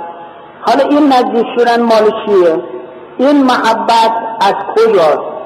حالا 0.60 0.84
این 0.90 1.12
نزدیک 1.12 1.46
شدن 1.58 1.82
مال 1.82 2.10
چیه؟ 2.26 2.62
این 3.18 3.44
محبت 3.44 4.12
از 4.40 4.54
کجاست؟ 4.76 5.36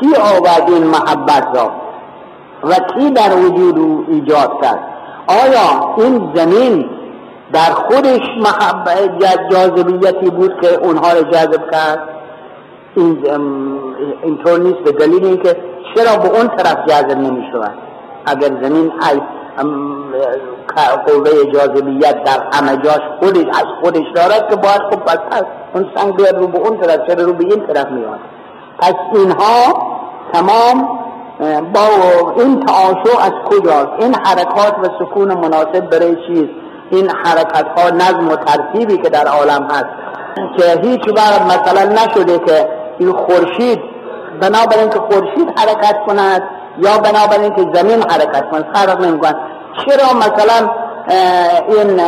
کی 0.00 0.16
آورد 0.16 0.70
این 0.70 0.84
محبت 0.84 1.46
را؟ 1.54 1.70
و 2.64 2.74
کی 2.74 3.10
در 3.10 3.36
وجود 3.36 3.78
او 3.78 4.04
ایجاد 4.08 4.62
کرد؟ 4.62 4.80
آیا 5.28 5.94
این 5.96 6.32
زمین 6.34 6.99
در 7.52 7.72
خودش 7.72 8.20
جاذبیتی 9.50 10.30
بود 10.30 10.60
که 10.60 10.74
اونها 10.74 11.12
رو 11.12 11.30
جذب 11.30 11.70
کرد. 11.70 12.08
این 12.96 13.26
اینطور 14.22 14.58
نیست 14.58 14.78
به 14.78 14.92
دلیل 14.92 15.24
اینکه 15.24 15.56
چرا 15.94 16.16
به 16.16 16.28
اون 16.28 16.48
طرف 16.48 16.86
جذب 16.86 17.18
نمی 17.18 17.44
شود؟ 17.52 17.72
اگر 18.26 18.48
زمین 18.62 18.92
قوه 21.06 21.52
جاذبیت 21.52 22.24
در 22.24 22.42
همه 22.52 22.76
جاش 22.76 23.00
خودش 23.20 23.46
از 23.46 23.64
خودش 23.82 24.04
دارد 24.14 24.50
که 24.50 24.56
باید 24.56 24.80
خب 24.90 25.00
پس 25.00 25.42
اون 25.74 25.86
سنگ 25.94 26.16
بیاد 26.16 26.36
رو 26.38 26.46
به 26.46 26.58
اون 26.58 26.80
طرف 26.80 27.06
چرا 27.06 27.24
رو 27.24 27.32
به 27.32 27.44
این 27.44 27.66
طرف 27.66 27.90
میاد 27.90 28.18
پس 28.78 28.94
اینها 29.14 29.90
تمام 30.32 30.98
با 31.74 31.80
این 32.36 32.60
تعاشو 32.60 33.20
از 33.20 33.32
کجاست؟ 33.44 33.88
این 33.98 34.14
حرکات 34.14 34.74
و 34.82 35.04
سکون 35.04 35.34
مناسب 35.34 35.80
برای 35.80 36.16
چیست؟ 36.26 36.59
این 36.90 37.10
حرکت 37.10 37.66
ها 37.78 37.90
نظم 37.90 38.28
و 38.28 38.36
ترتیبی 38.36 38.96
که 38.96 39.08
در 39.08 39.26
عالم 39.26 39.68
هست 39.70 39.86
که 40.56 40.80
هیچ 40.88 41.08
وقت 41.16 41.42
مثلا 41.42 41.92
نشده 41.92 42.38
که 42.38 42.68
این 42.98 43.12
خورشید 43.12 43.80
بنابراین 44.40 44.90
که 44.90 44.98
خورشید 44.98 45.58
حرکت 45.58 45.96
کند 46.06 46.42
یا 46.78 46.98
بنابراین 46.98 47.54
که 47.54 47.78
زمین 47.78 48.02
حرکت 48.02 48.50
کند 48.50 48.66
فرق 48.74 49.00
نمی‌کند 49.00 49.36
چرا 49.86 50.18
مثلا 50.18 50.70
این 51.68 52.00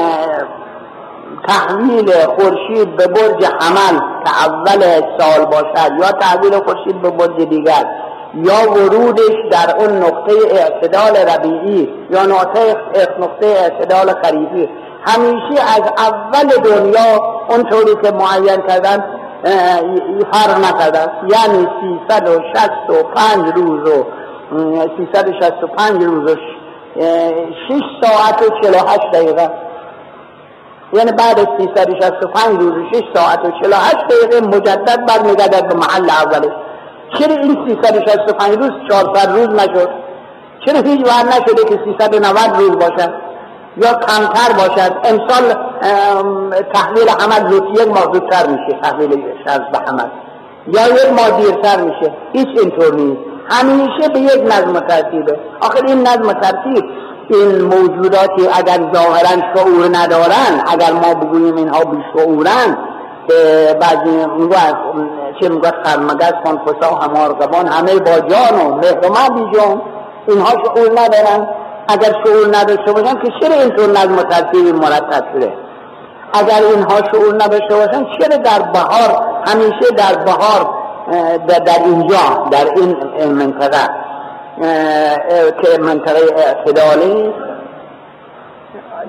تحویل 1.48 2.12
خورشید 2.26 2.96
به 2.96 3.06
برج 3.06 3.44
حمل 3.44 3.98
که 4.24 4.30
اول 4.46 4.80
سال 5.18 5.44
باشد 5.44 5.92
یا 6.00 6.12
تحویل 6.12 6.58
خورشید 6.58 7.02
به 7.02 7.10
برج 7.10 7.48
دیگر؟ 7.48 7.86
یا 8.34 8.72
ورودش 8.72 9.34
در 9.50 9.76
اون 9.76 9.96
نقطه 9.96 10.32
اعتدال 10.50 11.16
ربیعی 11.16 11.88
یا 12.10 12.22
نقطه 12.26 12.76
نقطه 13.20 13.46
اعتدال 13.46 14.14
خریفی 14.22 14.68
همیشه 15.06 15.62
از 15.62 15.82
اول 15.98 16.48
دنیا 16.48 17.20
اونطوری 17.48 17.96
که 18.02 18.10
معین 18.10 18.62
کردن 18.68 19.04
فرق 20.32 20.58
نکرده 20.58 21.10
یعنی 21.28 21.66
365 22.08 23.52
روز 23.54 23.88
و 23.90 24.04
365 24.96 26.04
روز 26.04 26.32
و 26.32 26.36
6 26.36 27.80
ساعت 28.02 28.42
و 28.42 28.60
48 28.62 29.00
دقیقه. 29.12 29.50
یعنی 30.92 31.12
بعد 31.12 31.40
از 31.40 31.46
365 31.58 32.60
روز 32.60 32.72
و 32.72 32.94
6 32.94 33.02
ساعت 33.14 33.44
و 33.44 33.50
48 33.62 33.96
دقیقه 33.96 34.46
مجدد 34.46 35.06
برمیگردد 35.06 35.68
به 35.68 35.74
محل 35.74 36.10
اولش 36.10 36.52
چرا 37.18 37.36
این 37.36 37.58
365 37.68 38.58
روز 38.58 38.70
400 38.90 39.30
روز 39.36 39.48
نشد؟ 39.48 39.88
چرا 40.66 40.80
هیچ 40.80 41.06
وقت 41.06 41.24
نشده 41.26 41.64
که 41.64 41.80
390 41.84 42.56
روز 42.58 42.70
باشد؟ 42.70 43.12
یا 43.76 43.92
کمتر 43.92 44.52
باشد؟ 44.58 44.92
امسال 45.04 45.54
تحویل 46.74 47.08
حمد 47.08 47.50
زود 47.50 47.80
یک 47.80 47.88
ماه 47.88 48.02
زودتر 48.12 48.46
میشه 48.46 48.78
تحویل 48.82 49.22
شرز 49.44 49.60
به 49.72 49.78
حمد. 49.86 50.10
یا 50.66 50.88
یک 50.88 51.12
ماه 51.16 51.40
دیرتر 51.40 51.80
میشه. 51.80 52.12
هیچ 52.32 52.48
اینطور 52.60 52.94
نیست. 52.94 53.20
همیشه 53.50 54.08
به 54.08 54.20
یک 54.20 54.42
نظم 54.42 54.80
ترتیبه. 54.80 55.38
آخر 55.60 55.86
این 55.86 56.00
نظم 56.00 56.32
ترتیب 56.32 56.84
این 57.28 57.62
موجوداتی 57.62 58.48
اگر 58.54 58.78
ظاهرا 58.94 59.42
شعور 59.54 59.88
ندارن 59.92 60.62
اگر 60.66 60.92
ما 60.92 61.14
بگوییم 61.14 61.56
اینها 61.56 61.80
بیشعورن 61.84 62.78
بعضی 63.80 64.26
چه 65.40 65.48
می‌گوید 65.48 65.74
خرمگز 65.84 66.32
خانفسا 66.44 66.94
همارگبان 66.94 67.66
همه 67.66 67.94
با 67.94 68.20
جان 68.20 68.60
و 68.60 68.74
مهرمه 68.74 69.28
بی 69.34 69.58
جان 69.58 69.82
اینها 70.28 70.50
شعور 70.50 70.90
ندارن. 71.00 71.46
اگر 71.88 72.12
شعور 72.24 72.56
نداشته 72.56 72.92
باشن 72.92 73.14
که 73.14 73.32
چرا 73.40 73.54
اینطور 73.60 73.90
نظم 73.90 74.18
و 74.18 74.22
ترتیب 74.22 74.74
مرتب 74.74 75.24
شده؟ 75.32 75.52
اگر 76.32 76.62
اینها 76.74 76.96
شعور 77.12 77.34
نداشته 77.34 77.74
باشن 77.74 78.04
چرا 78.04 78.36
در 78.36 78.62
بهار 78.62 79.22
همیشه 79.46 79.90
در 79.96 80.22
بهار 80.24 80.74
در 81.46 81.84
اینجا 81.84 82.48
در 82.50 82.66
این 82.76 82.96
منطقه 83.32 83.88
که 85.62 85.78
منطقه 85.80 86.20
اعتدالی 86.36 87.34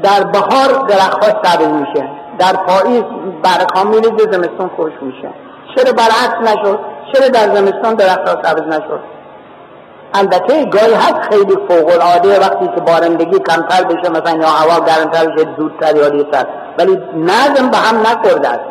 در 0.03 0.24
بهار 0.24 0.88
درخت 0.88 1.24
سبز 1.46 1.68
میشه. 1.68 2.10
در 2.39 2.53
پاییز 2.53 3.03
برکا 3.44 3.84
میریزه 3.84 4.32
زمستان 4.32 4.70
خوش 4.75 4.92
میشه. 5.01 5.30
چرا 5.75 5.92
برعکس 5.92 6.51
نشد؟ 6.51 6.80
چرا 7.13 7.27
در 7.27 7.56
زمستان 7.56 7.96
درخت 7.96 8.27
سبز 8.46 8.62
نشد؟ 8.62 9.00
البته 10.13 10.65
گاهی 10.65 10.94
هست 10.94 11.22
خیلی 11.32 11.56
فوق 11.68 11.89
العاده 11.89 12.39
وقتی 12.39 12.68
که 12.75 12.82
بارندگی 12.82 13.39
کمتر 13.39 13.84
بشه 13.84 14.10
مثلا 14.10 14.38
یا 14.38 14.48
هوا 14.48 14.86
گرمتر 14.86 15.25
بشه 15.25 15.48
زودتر 15.58 15.96
یا 15.96 16.10
دیرتر. 16.10 16.46
ولی 16.77 17.00
نظم 17.15 17.70
به 17.70 17.77
هم 17.77 18.01
نخورده 18.01 18.50
است. 18.50 18.65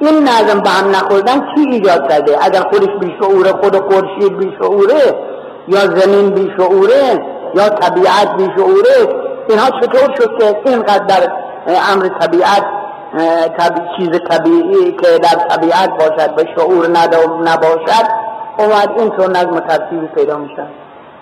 این 0.00 0.28
نظم 0.28 0.60
به 0.60 0.70
هم 0.70 0.90
نخوردن 0.90 1.40
کی 1.40 1.60
ایجاد 1.70 2.08
کرده؟ 2.08 2.44
اگر 2.44 2.60
خودش 2.60 2.88
بیشعوره 3.00 3.52
خود 3.52 3.76
خورشید 3.76 4.38
بیشعوره 4.38 5.14
یا 5.68 5.80
زمین 5.80 6.30
بیشعوره 6.30 7.24
یا 7.54 7.68
طبیعت 7.68 8.36
بیشعوره 8.36 9.24
اینها 9.48 9.70
چطور 9.80 10.14
شد 10.18 10.38
که 10.38 10.56
اینقدر 10.70 11.04
در 11.04 11.32
امر 11.92 12.08
طبیعت 12.08 12.62
طبی... 12.62 12.75
چیز 13.96 14.10
طبیعی 14.30 14.92
که 14.92 15.18
در 15.18 15.48
طبیعت 15.48 15.90
باشد 15.98 16.34
به 16.34 16.44
شعور 16.56 16.88
نباشد 17.44 18.06
اومد 18.58 18.90
اینطور 18.98 19.30
نظم 19.30 19.60
ترتیبی 19.60 20.06
پیدا 20.06 20.38
میشن 20.38 20.66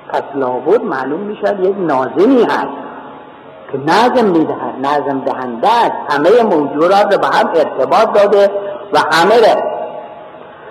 پس 0.08 0.22
لابد 0.34 0.82
معلوم 0.82 1.20
می‌شد 1.20 1.60
یک 1.60 1.74
نازمی 1.78 2.42
هست 2.42 2.84
که 3.72 3.78
نظم 3.78 4.24
می‌دهد 4.24 4.74
نظم 4.82 5.20
دهنده 5.20 5.68
است. 5.68 5.92
همه 6.10 6.42
موجودات 6.42 7.20
به 7.20 7.26
هم 7.26 7.48
ارتباط 7.48 8.12
داده 8.12 8.50
و 8.92 8.98
همه 9.12 9.36
رو 9.36 9.62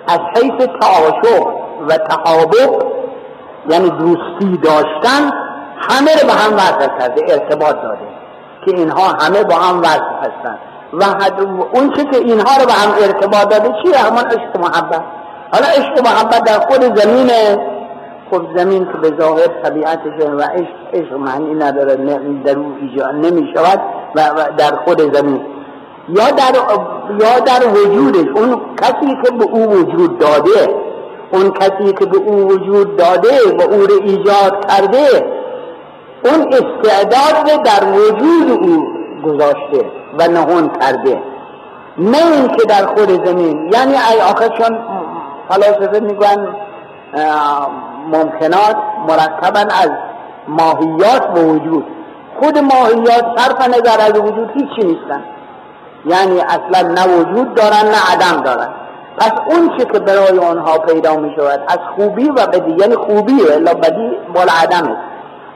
از 0.08 0.18
حیث 0.18 0.66
تعاشق 0.80 1.46
و 1.88 1.98
تحابق 1.98 2.84
یعنی 3.70 3.90
دوستی 3.90 4.56
داشتن 4.56 5.30
همه 5.76 6.10
رو 6.22 6.26
به 6.26 6.32
هم 6.32 6.54
وصل 6.54 6.88
کرده 6.98 7.22
ارتباط 7.28 7.74
داده 7.82 8.08
که 8.64 8.70
اینها 8.70 9.02
همه 9.20 9.44
با 9.44 9.54
هم 9.54 9.80
وصل 9.80 10.14
هستن 10.20 10.58
و 11.00 11.04
اون 11.72 11.90
چه 11.90 12.04
که 12.04 12.16
اینها 12.16 12.60
رو 12.60 12.66
به 12.66 12.72
هم 12.72 12.90
ارتباط 13.02 13.48
داده 13.48 13.74
چیه 13.82 13.98
همان 13.98 14.24
عشق 14.24 14.60
محبت. 14.60 15.02
حالا 15.52 15.66
عشق 15.66 16.04
محبت 16.04 16.44
در 16.44 16.58
خود 16.58 16.98
زمینه 16.98 17.58
خب 18.30 18.58
زمین 18.58 18.84
که 18.84 19.10
به 19.10 19.22
ظاهر 19.22 19.46
طبیعتشه 19.62 20.30
و 20.30 20.40
عشق 20.40 20.74
عشق 20.92 21.12
معنی 21.12 21.54
نداره 21.54 21.96
در 22.44 22.58
او 22.58 22.74
نمی 23.12 23.52
شود 23.54 23.80
و 24.14 24.20
در 24.56 24.76
خود 24.84 25.14
زمین. 25.14 25.40
یا 26.08 26.30
در 26.30 26.54
یا 27.20 27.38
در 27.38 27.68
وجودش 27.68 28.28
اون 28.36 28.60
کسی 28.82 29.18
که 29.24 29.30
به 29.38 29.44
او 29.44 29.70
وجود 29.70 30.18
داده 30.18 30.74
اون 31.32 31.50
کسی 31.50 31.92
که 31.98 32.06
به 32.06 32.16
او 32.16 32.48
وجود 32.48 32.96
داده 32.96 33.56
و 33.58 33.62
او 33.62 33.80
رو 33.86 34.02
ایجاد 34.02 34.66
کرده 34.66 35.26
اون 36.24 36.52
استعداد 36.52 37.62
در 37.62 37.84
وجود 37.92 38.50
او 38.62 38.86
گذاشته. 39.24 40.03
و 40.18 40.28
نهون 40.28 40.68
کرده 40.68 41.22
نه 41.98 42.18
این 42.32 42.48
که 42.48 42.64
در 42.68 42.86
خود 42.86 43.26
زمین. 43.26 43.72
یعنی 43.72 43.92
ای 43.92 44.20
آخه 44.20 44.48
چون 44.48 44.78
فلاسفه 45.48 46.00
میگن 46.00 46.48
ممکنات 48.12 48.76
مرکبا 49.08 49.60
از 49.60 49.90
ماهیات 50.48 51.26
به 51.34 51.40
وجود. 51.40 51.84
خود 52.40 52.58
ماهیات 52.58 53.24
صرف 53.36 53.68
نظر 53.68 54.00
از 54.00 54.18
وجود 54.18 54.50
هیچی 54.54 54.86
نیستن. 54.86 55.24
یعنی 56.06 56.40
اصلا 56.40 56.88
نه 56.88 57.16
وجود 57.18 57.54
دارن 57.54 57.84
نه 57.84 58.12
عدم 58.12 58.42
دارن. 58.42 58.68
پس 59.18 59.32
اون 59.46 59.78
چه 59.78 59.84
که 59.84 59.98
برای 59.98 60.38
آنها 60.38 60.78
پیدا 60.78 61.16
می 61.16 61.34
شود 61.36 61.60
از 61.68 61.78
خوبی 61.96 62.30
و 62.30 62.46
بدی 62.46 62.70
یعنی 62.70 62.94
خوبی 62.94 63.52
الا 63.52 63.74
بدی 63.74 64.10
مال 64.34 64.48
عدمه. 64.62 64.96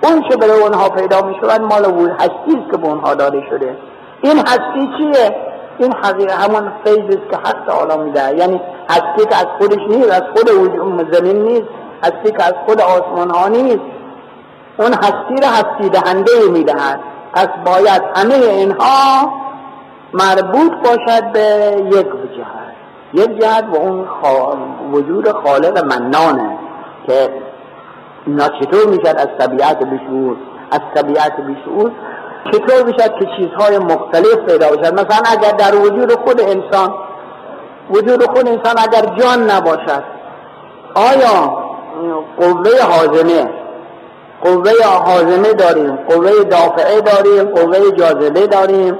اون 0.02 0.22
چه 0.28 0.36
برای 0.36 0.62
آنها 0.62 0.88
پیدا 0.88 1.22
می 1.22 1.34
شود 1.40 1.60
مال 1.60 2.10
هستی 2.10 2.66
که 2.70 2.76
به 2.76 2.88
آنها 2.88 3.14
داده 3.14 3.42
شده. 3.50 3.76
این 4.20 4.38
هستی 4.38 4.90
چیه؟ 4.98 5.36
این 5.78 5.92
حقیقه 5.92 6.34
همون 6.34 6.72
فیض 6.84 7.16
است 7.16 7.30
که 7.30 7.36
حق 7.36 7.66
تعالی 7.66 8.02
میده. 8.02 8.36
یعنی 8.36 8.60
هستی 8.90 9.26
که 9.30 9.36
از 9.36 9.46
خودش 9.58 9.80
نیست 9.88 10.10
از 10.10 10.22
خود 10.36 10.48
زمین 11.12 11.42
نیست. 11.42 11.68
هستی 12.02 12.32
که 12.32 12.44
از 12.44 12.54
خود 12.66 12.80
آسمان 12.80 13.30
ها 13.30 13.48
نیست. 13.48 13.80
اون 14.78 14.92
هستی 14.92 15.42
را 15.42 15.48
هستی 15.48 15.88
دهنده 15.88 16.32
می‌دهد. 16.50 17.00
پس 17.34 17.48
باید 17.66 18.02
همه 18.14 18.34
اینها 18.34 19.32
مربوط 20.12 20.72
باشد 20.84 21.32
به 21.32 21.76
یک 21.86 22.06
جهت. 22.36 22.74
یک 23.12 23.40
جهت 23.40 23.64
و 23.72 23.76
اون 23.76 24.06
وجود 24.92 25.32
خالق 25.32 25.84
منانه 25.84 26.58
که 27.06 27.30
اینا 28.26 28.48
چطور 28.48 28.86
می‌شد 28.86 29.16
از 29.18 29.28
طبیعت 29.38 29.78
بشعور. 29.78 30.36
از 30.70 30.80
طبیعت 30.94 31.32
بشعور 31.36 31.92
چطور 32.44 32.82
می‌شد 32.82 33.14
که 33.18 33.26
چیزهای 33.36 33.78
مختلف 33.78 34.36
پیدا 34.46 34.68
بشد 34.68 34.94
مثلا 34.94 35.22
اگر 35.26 35.50
در 35.50 35.74
وجود 35.74 36.12
خود 36.12 36.40
انسان 36.40 36.94
وجود 37.90 38.26
خود 38.26 38.48
انسان 38.48 38.74
اگر 38.78 39.14
جان 39.16 39.50
نباشد 39.50 40.02
آیا 40.94 41.68
قوه 42.40 42.82
حازمه 42.82 43.48
قوه 44.42 44.72
حازمه 45.04 45.52
داریم 45.52 45.98
قوه 46.08 46.44
دافعه 46.44 47.00
داریم 47.00 47.44
قوه 47.44 47.90
جاذبه 47.90 48.46
داریم 48.46 48.98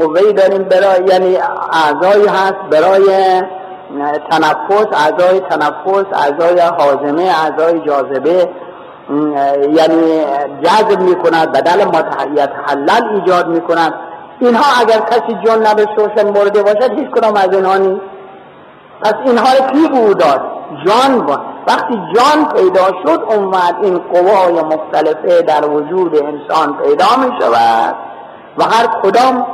قوه 0.00 0.32
داریم 0.32 0.62
برای 0.62 1.06
یعنی 1.08 1.38
اعضایی 1.72 2.26
هست 2.26 2.54
برای 2.70 3.42
تنفس 4.30 4.86
اعضای 4.92 5.40
تنفس 5.40 6.04
اعضای 6.12 6.60
حازمه 6.60 7.22
اعضای 7.22 7.80
جاذبه 7.80 8.48
یعنی 9.10 10.24
جذب 10.62 11.00
می‌کند 11.00 11.52
بدل 11.52 11.84
متحیت 11.84 12.50
حلل 12.66 13.08
ایجاد 13.14 13.48
می‌کند. 13.48 13.94
اینها 14.40 14.80
اگر 14.80 14.98
کسی 14.98 15.38
جان 15.46 15.66
نداشته 15.66 16.08
باشد 16.08 16.26
مرده 16.26 16.62
باشد 16.62 16.98
هیچ 16.98 17.10
کدام 17.10 17.36
از 17.36 17.54
اینها 17.54 17.76
نیست. 17.76 18.00
پس 19.02 19.14
اینها 19.24 19.46
رو 19.52 19.72
کی 19.72 19.88
بود 19.88 20.18
داد؟ 20.18 20.40
جان 20.86 21.26
با. 21.26 21.40
وقتی 21.68 21.94
جان 22.14 22.48
پیدا 22.54 22.86
شد 22.86 23.24
اومد 23.28 23.76
این 23.82 23.98
قوای 23.98 24.62
مختلفه 24.62 25.42
در 25.42 25.70
وجود 25.70 26.16
انسان 26.16 26.76
پیدا 26.76 27.06
می 27.18 27.40
شود 27.40 27.94
و 28.58 28.64
هر 28.64 28.86
کدام 29.02 29.46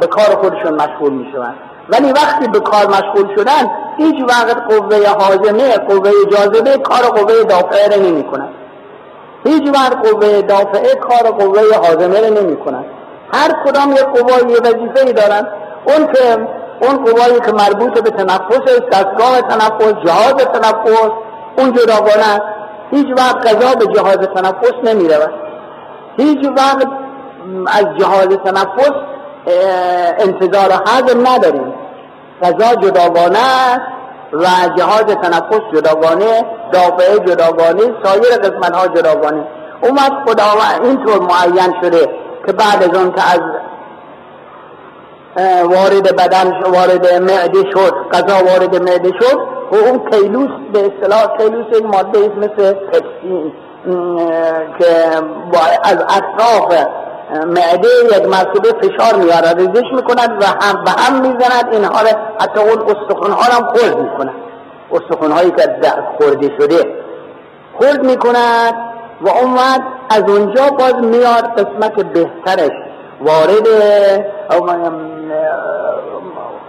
به 0.00 0.06
کار 0.06 0.36
خودشون 0.40 0.74
مشغول 0.74 1.12
می 1.12 1.32
شود 1.32 1.54
ولی 1.88 2.12
وقتی 2.12 2.48
به 2.48 2.60
کار 2.60 2.86
مشغول 2.86 3.36
شدن 3.36 3.70
هیچ 4.02 4.24
وقت 4.28 4.56
قوه 4.70 5.08
حازمه 5.08 5.76
قوه 5.76 6.10
جاذبه 6.32 6.78
کار 6.78 7.02
قوه 7.02 7.44
دافعه 7.44 7.88
رو 7.88 8.02
نمی 8.02 8.24
کند 8.24 8.48
هیچ 9.44 9.62
وقت 9.74 10.08
قوه 10.08 10.42
دافعه 10.42 10.94
کار 10.94 11.30
قوه 11.30 11.60
حازمه 11.86 12.20
رو 12.20 12.34
نمی 12.34 12.56
کند 12.56 12.84
هر 13.34 13.50
کدام 13.64 13.92
یک 13.92 14.04
قوای 14.04 14.54
وظیفه 14.54 15.06
ای 15.06 15.12
دارن. 15.12 15.46
اون 15.84 16.06
که 16.12 16.46
اون 16.82 17.04
قوایی 17.04 17.40
که 17.40 17.52
مربوط 17.52 18.00
به 18.00 18.10
تنفس 18.10 18.80
دستگاه 18.92 19.40
تنفس 19.40 19.92
جهاز 20.04 20.34
تنفس 20.34 21.10
اون 21.58 21.72
است 22.20 22.42
هیچ 22.90 23.06
وقت 23.16 23.36
قضا 23.36 23.74
به 23.74 23.86
جهاز 23.86 24.16
تنفس 24.16 24.74
نمی 24.84 25.08
رود 25.08 25.32
هیچ 26.16 26.46
وقت 26.56 26.88
از 27.66 27.84
جهاز 27.98 28.28
تنفس 28.44 28.92
انتظار 30.18 30.72
حضر 30.72 31.16
نداریم. 31.26 31.74
قضا 32.42 32.74
جداگانه 32.74 33.38
است. 33.38 34.00
و 34.32 34.46
جهاز 34.76 35.04
تنفس 35.04 35.60
جداگانه 35.74 36.44
دافعه 36.72 37.18
جداگانه 37.18 37.82
سایر 38.02 38.36
قسمت 38.42 38.76
ها 38.76 38.88
جداگانه. 38.88 39.44
اومد 39.82 40.12
خداوند 40.26 40.84
اینطور 40.84 41.20
معین 41.20 41.74
شده 41.82 42.08
که 42.46 42.52
بعد 42.52 42.82
از 42.82 42.96
اون 42.96 43.12
که 43.12 43.22
از 43.32 43.40
وارد 45.64 46.16
بدن 46.16 46.62
وارد 46.62 47.12
معده 47.22 47.70
شد 47.72 47.94
غذا 48.12 48.44
وارد 48.44 48.82
معده 48.82 49.10
شد 49.20 49.38
و 49.72 49.76
اون 49.76 50.10
کیلوس 50.10 50.50
به 50.72 50.78
اصطلاح 50.78 51.36
کیلوس 51.36 51.66
یک 51.76 51.84
ماده 51.84 52.18
مثل 52.18 52.72
پپسین 52.72 53.52
که 54.78 54.86
از 55.84 55.96
اطراف 56.02 56.86
معده 57.32 57.88
یک 58.16 58.28
مرتبه 58.28 58.68
فشار 58.80 59.20
میاره 59.20 59.52
ریزش 59.52 59.92
می‌کند 59.92 60.42
و 60.42 60.46
هم 60.46 60.84
به 60.84 60.90
هم 60.90 61.20
می‌زند. 61.20 61.68
اینها 61.72 62.00
را 62.00 62.08
حتی 62.40 62.60
اون 62.60 62.82
استخون 62.82 63.30
ها 63.30 63.42
هم 63.42 63.64
خورد 63.64 63.98
می‌کند. 63.98 64.34
استخون 64.92 65.32
هایی 65.32 65.50
که 65.50 65.68
خورده 66.18 66.50
شده 66.60 66.94
خورد 67.78 68.04
می‌کند 68.04 68.74
و 69.20 69.28
اومد 69.28 69.82
از 70.10 70.22
اونجا 70.28 70.70
باز 70.78 70.94
میاد 70.94 71.44
قسمت 71.44 71.94
بهترش. 71.94 72.72
وارد 73.20 73.66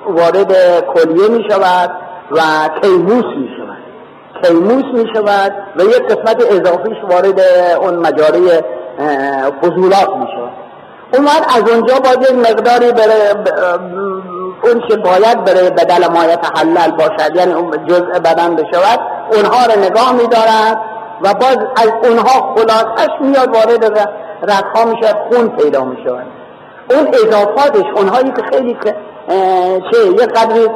وارد 0.06 0.54
کلیه 0.86 1.28
می 1.30 1.43
شود 1.52 1.91
و 2.32 2.39
کیموس 2.82 3.26
می 3.26 3.50
شود 3.58 3.78
کیموس 4.43 4.86
می 4.93 5.10
شود 5.15 5.54
و 5.76 5.84
یک 5.84 6.02
قسمت 6.02 6.45
اضافیش 6.52 6.97
وارد 7.10 7.39
اون 7.80 7.95
مجاره 7.95 8.65
فضولات 9.61 10.09
می 10.09 10.27
شود 10.35 10.51
اومد 11.13 11.45
از 11.55 11.69
اونجا 11.69 11.99
باید 11.99 12.21
یک 12.21 12.51
مقداری 12.51 12.91
بره 12.91 13.35
اون 14.63 14.81
که 14.89 14.95
باید 14.95 15.43
برای 15.43 15.69
بدل 15.69 16.07
مایت 16.07 16.45
حلل 16.57 16.91
باشد 16.91 17.35
یعنی 17.35 17.53
جزء 17.87 18.19
بدن 18.19 18.55
بشود 18.55 18.99
اونها 19.33 19.65
رو 19.65 19.79
نگاه 19.79 20.11
می 20.11 20.27
دارد 20.27 20.81
و 21.21 21.33
باز 21.33 21.57
از 21.75 21.91
اونها 22.03 22.55
خلاصش 22.55 23.09
میاد 23.21 23.55
وارد 23.55 24.09
رگها 24.43 24.85
میشه 24.85 25.13
خون 25.29 25.49
پیدا 25.49 25.83
می 25.83 25.97
شود 26.03 26.25
اون 26.89 27.07
اضافاتش 27.07 27.85
اونهایی 27.95 28.31
که 28.31 28.41
خیلی 28.51 28.77
چه 29.91 30.05
یه 30.19 30.25
قدری 30.25 30.67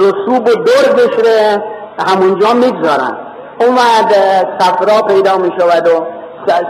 رسوب 0.00 0.48
و 0.48 0.54
در 0.54 0.92
بشره 0.92 1.64
همونجا 2.06 2.52
می‌گذارن. 2.52 3.16
اومد 3.60 4.14
صفرا 4.58 5.02
پیدا 5.02 5.36
می 5.36 5.50
شود 5.58 5.88
و 5.88 6.06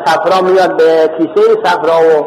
صفرا 0.07 0.41
میاد 0.41 0.77
به 0.77 1.11
کیسه 1.19 1.63
صفرا 1.65 1.99
و 2.01 2.27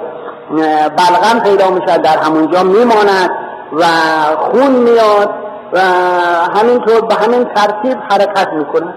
بلغم 0.90 1.40
پیدا 1.44 1.70
می 1.70 1.82
شود 1.88 2.02
در 2.02 2.18
همونجا 2.18 2.64
میماند 2.64 3.30
و 3.74 3.84
خون 4.52 4.72
میاد 4.72 5.30
و 5.74 5.80
همینطور 6.60 7.02
به 7.02 7.16
همین 7.16 7.44
ترتیب 7.44 7.98
حرکت 8.10 8.48
می‌کنه. 8.54 8.94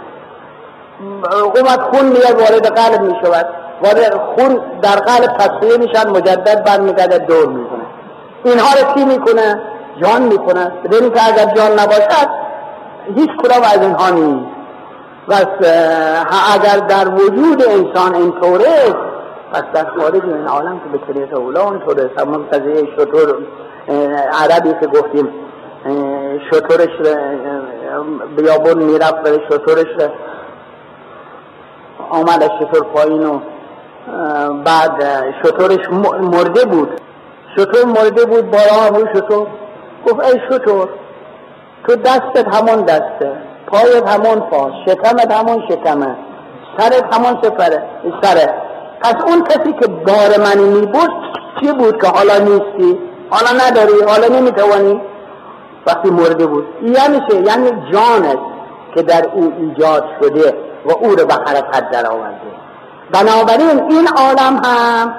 اومد 1.31 1.81
خون 1.81 2.07
میاد 2.07 2.41
وارد 2.41 2.67
قلب 2.67 3.01
می 3.01 3.17
شود 3.25 3.47
وارد 3.83 4.21
خون 4.37 4.61
در 4.83 4.97
قلب 4.97 5.37
تصفیه 5.39 5.77
میشن 5.77 6.09
مجدد 6.11 6.65
برمیگرده 6.65 7.19
دور 7.19 7.47
می‌کنه. 7.47 7.85
اینها 8.45 8.69
رو 8.81 8.95
کی 8.95 9.05
می‌کنه؟ 9.05 9.63
جان 10.03 10.23
می‌کنه. 10.23 10.73
بدین 10.85 11.11
که 11.11 11.27
اگر 11.27 11.55
جان 11.55 11.73
نباشد 11.73 12.29
هیچ 13.17 13.31
کدام 13.43 13.63
از 13.63 13.79
اینها 13.81 14.11
نیست. 14.11 14.58
و 15.29 15.35
اگر 16.55 16.87
در 16.89 17.09
وجود 17.09 17.63
انسان 17.69 18.15
اینطوره 18.15 18.95
پس 19.53 19.63
در 19.75 19.87
خارج 19.99 20.23
این 20.25 20.47
عالم 20.47 20.81
که 20.81 20.99
به 20.99 21.13
طریق 21.13 21.39
اولا 21.39 21.63
اونطوره 21.63 22.11
منتظه 22.25 22.89
شطور 22.97 23.35
عربی 24.33 24.75
که 24.81 24.87
گفتیم 24.87 25.29
شطورش 26.51 26.89
بیابون 28.37 28.83
می‌رفت 28.83 29.29
و 29.29 29.39
شطورش 29.51 30.11
آمد 32.11 32.51
شطور 32.61 32.85
پایین 32.95 33.27
و 33.27 33.41
بعد 34.65 35.25
شطورش 35.43 35.91
مرده 36.21 36.65
بود. 36.65 37.01
شطور 37.57 37.85
مرده 37.85 38.25
بود 38.25 38.51
بارا 38.51 38.83
همون 38.87 39.09
شطور 39.15 39.47
گفت 40.07 40.21
ای 40.25 40.41
شطور 40.51 40.89
تو 41.87 41.97
دستت 41.97 42.55
همون 42.55 42.85
دسته. 42.85 43.48
پایت 43.71 44.09
همون 44.09 44.41
پا 44.41 44.71
شکمت 44.87 45.33
همون 45.33 45.63
شکمه. 45.69 46.17
سرت 46.79 47.15
همون 47.15 47.39
سفره 47.43 47.83
سره. 48.23 48.55
پس 49.01 49.15
اون 49.27 49.45
کسی 49.45 49.73
که 49.73 49.87
بار 49.87 50.39
منی 50.39 50.81
می 50.81 50.87
بود 50.87 51.11
چی 51.61 51.73
بود 51.73 52.03
که 52.03 52.09
حالا 52.09 52.39
نیستی؟ 52.39 52.99
حالا 53.31 53.65
نداری؟ 53.67 54.03
حالا 54.09 54.29
نمی‌توانی؟ 54.29 55.01
وقتی 55.87 56.11
مرده 56.11 56.47
بود. 56.47 56.67
یعنی 56.83 57.21
چه 57.29 57.37
یعنی 57.37 57.71
جانت 57.93 58.39
که 58.95 59.03
در 59.03 59.27
او 59.35 59.53
ایجاد 59.59 60.05
شده 60.23 60.55
و 60.87 60.93
او 60.93 61.11
رو 61.11 61.27
به 61.27 61.35
حرکت 61.35 61.91
در 61.91 62.07
آورده. 62.07 62.49
بنابراین 63.13 63.91
این 63.91 64.09
عالم 64.09 64.61
هم 64.65 65.15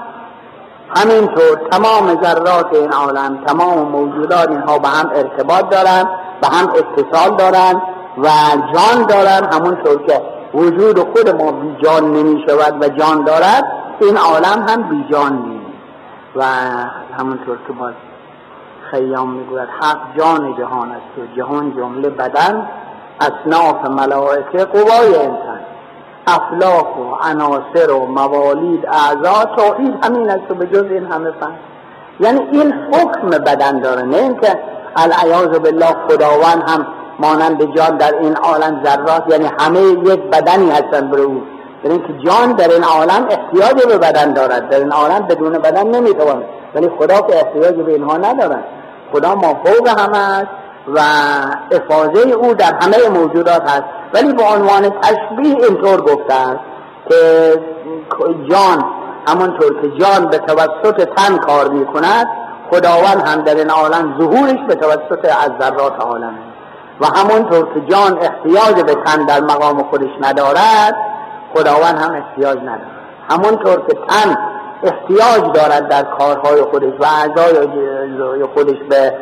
همینطور 0.96 1.60
تمام 1.72 2.24
ذرات 2.24 2.74
این 2.74 2.92
عالم 2.92 3.44
تمام 3.48 3.80
موجودات 3.80 4.50
اینها 4.50 4.80
به 4.80 4.88
هم 4.88 5.10
ارتباط 5.16 5.70
دارن 5.70 6.10
به 6.42 6.48
هم 6.48 6.70
اتصال 6.70 7.38
دارن. 7.38 7.82
و 8.24 8.28
جان 8.74 9.06
دارن 9.08 9.54
همونطور 9.54 10.06
که 10.08 10.22
وجود 10.54 11.00
خود 11.00 11.30
ما 11.30 11.52
بی 11.52 11.76
جان 11.84 12.14
نمی 12.14 12.46
شود 12.48 12.84
و 12.84 12.88
جان 12.88 13.24
دارد 13.24 13.64
این 14.02 14.18
عالم 14.18 14.66
هم 14.68 14.90
بی 14.90 15.06
جان 15.12 15.34
نیست. 15.34 15.66
و 16.36 16.44
همونطور 17.20 17.58
که 17.68 17.74
باز 17.74 17.94
خیام 18.92 19.30
می‌گوید 19.30 19.70
حق 19.80 20.18
جان 20.18 20.56
جهان 20.58 20.92
است 20.92 21.18
و 21.18 21.36
جهان 21.38 21.76
جمله 21.76 22.10
بدن 22.10 22.70
اصناف 23.20 23.86
ملائکه 23.86 24.66
قوای 24.66 25.16
انسان. 25.16 25.60
افلاک 26.28 26.98
و 26.98 27.16
عناصر 27.24 27.92
و 27.92 28.06
موالید 28.06 28.86
اعضا 28.86 29.46
توحید 29.58 30.06
همین 30.06 30.30
است 30.30 30.52
و 30.52 30.54
به 30.54 30.68
جز 30.68 30.86
این 30.92 31.06
همه 31.06 31.32
فهم 31.32 31.56
یعنی 32.20 32.40
این 32.40 32.74
حکم 32.74 33.30
بدن 33.30 33.80
داره 33.80 34.02
نه 34.02 34.18
اینکه 34.18 34.60
العیاذ 34.96 35.60
بالله 35.60 35.96
خداوند 36.08 36.70
هم 36.70 36.88
مانند 37.20 37.76
جان 37.76 37.98
در 37.98 38.20
این 38.20 38.36
عالم 38.36 38.84
ذرات 38.86 39.24
یعنی 39.30 39.50
همه 39.60 39.80
یک 39.80 40.22
بدنی 40.22 40.72
هستن 40.72 41.08
برای 41.12 41.24
او. 41.24 41.42
در 41.84 41.90
اینکه 41.90 42.14
جان 42.26 42.52
در 42.52 42.70
این 42.70 42.84
عالم 42.84 43.28
احتیاج 43.30 43.86
به 43.86 43.98
بدن 43.98 44.34
دارد. 44.34 44.70
در 44.70 44.78
این 44.78 44.92
عالم 44.92 45.20
بدون 45.20 45.54
بدن 45.54 45.88
نمی‌تواند 45.88 46.44
ولی 46.76 46.90
خدا 47.00 47.22
که 47.22 47.36
احتیاج 47.36 47.76
به 47.76 47.92
اینها 47.92 48.18
ندارد. 48.18 48.64
خدا 49.14 49.36
ما 49.36 49.62
فوق 49.64 49.88
همه 49.88 50.18
است 50.18 50.48
و 50.88 51.00
افاظه 51.72 52.30
او 52.30 52.54
در 52.54 52.74
همه 52.82 53.20
موجودات 53.20 53.62
هست 53.62 53.84
ولی 54.14 54.34
به 54.34 54.44
عنوان 54.44 54.90
تشبیه 55.02 55.56
اینطور 55.68 56.02
گفته 56.02 56.34
است 56.34 56.60
که 57.10 57.54
جان 58.50 58.86
همونطور 59.28 59.82
که 59.82 60.04
جان 60.04 60.26
به 60.26 60.38
توسط 60.38 61.10
تن 61.16 61.38
کار 61.38 61.68
می 61.68 61.86
کند 61.86 62.28
خداوند 62.72 63.28
هم 63.28 63.42
در 63.42 63.56
این 63.56 63.70
عالم 63.70 64.16
ظهورش 64.20 64.60
به 64.68 64.76
توسط 64.76 65.26
از 65.26 65.52
ذرات 65.62 66.00
عالم 66.00 66.49
و 67.02 67.06
همونطور 67.06 67.74
که 67.74 67.82
جان 67.82 68.20
احتیاج 68.22 68.84
به 68.84 68.96
تن 68.96 69.26
در 69.26 69.42
مقام 69.42 69.84
خودش 69.84 70.10
ندارد 70.22 70.96
خداوند 71.54 72.00
هم 72.00 72.12
احتیاج 72.16 72.58
ندارد. 72.60 73.00
همونطور 73.30 73.86
که 73.88 73.98
تن 74.08 74.38
احتیاج 74.84 75.54
دارد 75.54 75.88
در 75.88 76.04
کارهای 76.04 76.62
خودش 76.62 76.94
و 77.00 77.06
اعضای 77.06 78.44
خودش 78.54 78.78
به 78.90 79.14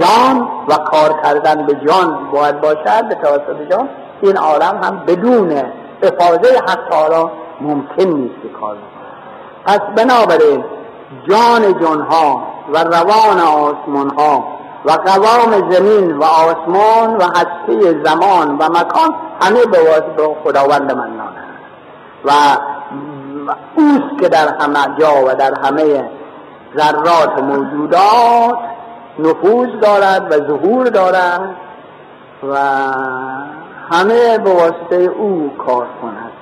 جان 0.00 0.48
و 0.68 0.74
کار 0.74 1.20
کردن 1.22 1.66
به 1.66 1.74
جان 1.74 2.30
باید 2.32 2.60
باشد 2.60 3.08
به 3.08 3.14
توسط 3.14 3.70
جان 3.70 3.88
این 4.20 4.36
عالم 4.36 4.80
هم 4.82 5.02
بدون 5.06 5.62
افاظه 6.02 6.58
حق 6.68 6.88
تعالی 6.90 7.30
ممکن 7.60 8.04
نیست 8.04 8.34
که 8.42 8.48
کار 8.48 8.76
پس 9.64 9.80
بنابراین 9.96 10.64
جان 11.28 11.80
جانها 11.82 12.42
و 12.72 12.78
روان 12.78 13.40
آسمان 13.40 14.10
ها 14.18 14.44
و 14.84 14.90
قوام 14.90 15.70
زمین 15.72 16.16
و 16.16 16.24
آسمان 16.24 17.16
و 17.16 17.22
هستی 17.22 18.04
زمان 18.04 18.58
و 18.58 18.64
مکان 18.64 19.14
همه 19.40 19.66
به 19.66 19.78
واسطه 19.78 20.36
خداوند 20.44 20.92
منان 20.92 21.34
و 22.24 22.30
اوست 23.76 24.20
که 24.20 24.28
در 24.28 24.48
همه 24.60 24.98
جا 24.98 25.24
و 25.26 25.34
در 25.34 25.54
همه 25.64 26.10
ذرات 26.76 27.42
موجودات 27.42 28.58
نفوذ 29.18 29.68
دارد 29.82 30.32
و 30.32 30.46
ظهور 30.46 30.86
دارد 30.86 31.56
و 32.52 32.56
همه 33.90 34.38
به 34.38 34.50
واسطه 34.50 34.96
او 34.96 35.52
کار 35.66 35.86
کند. 36.02 36.32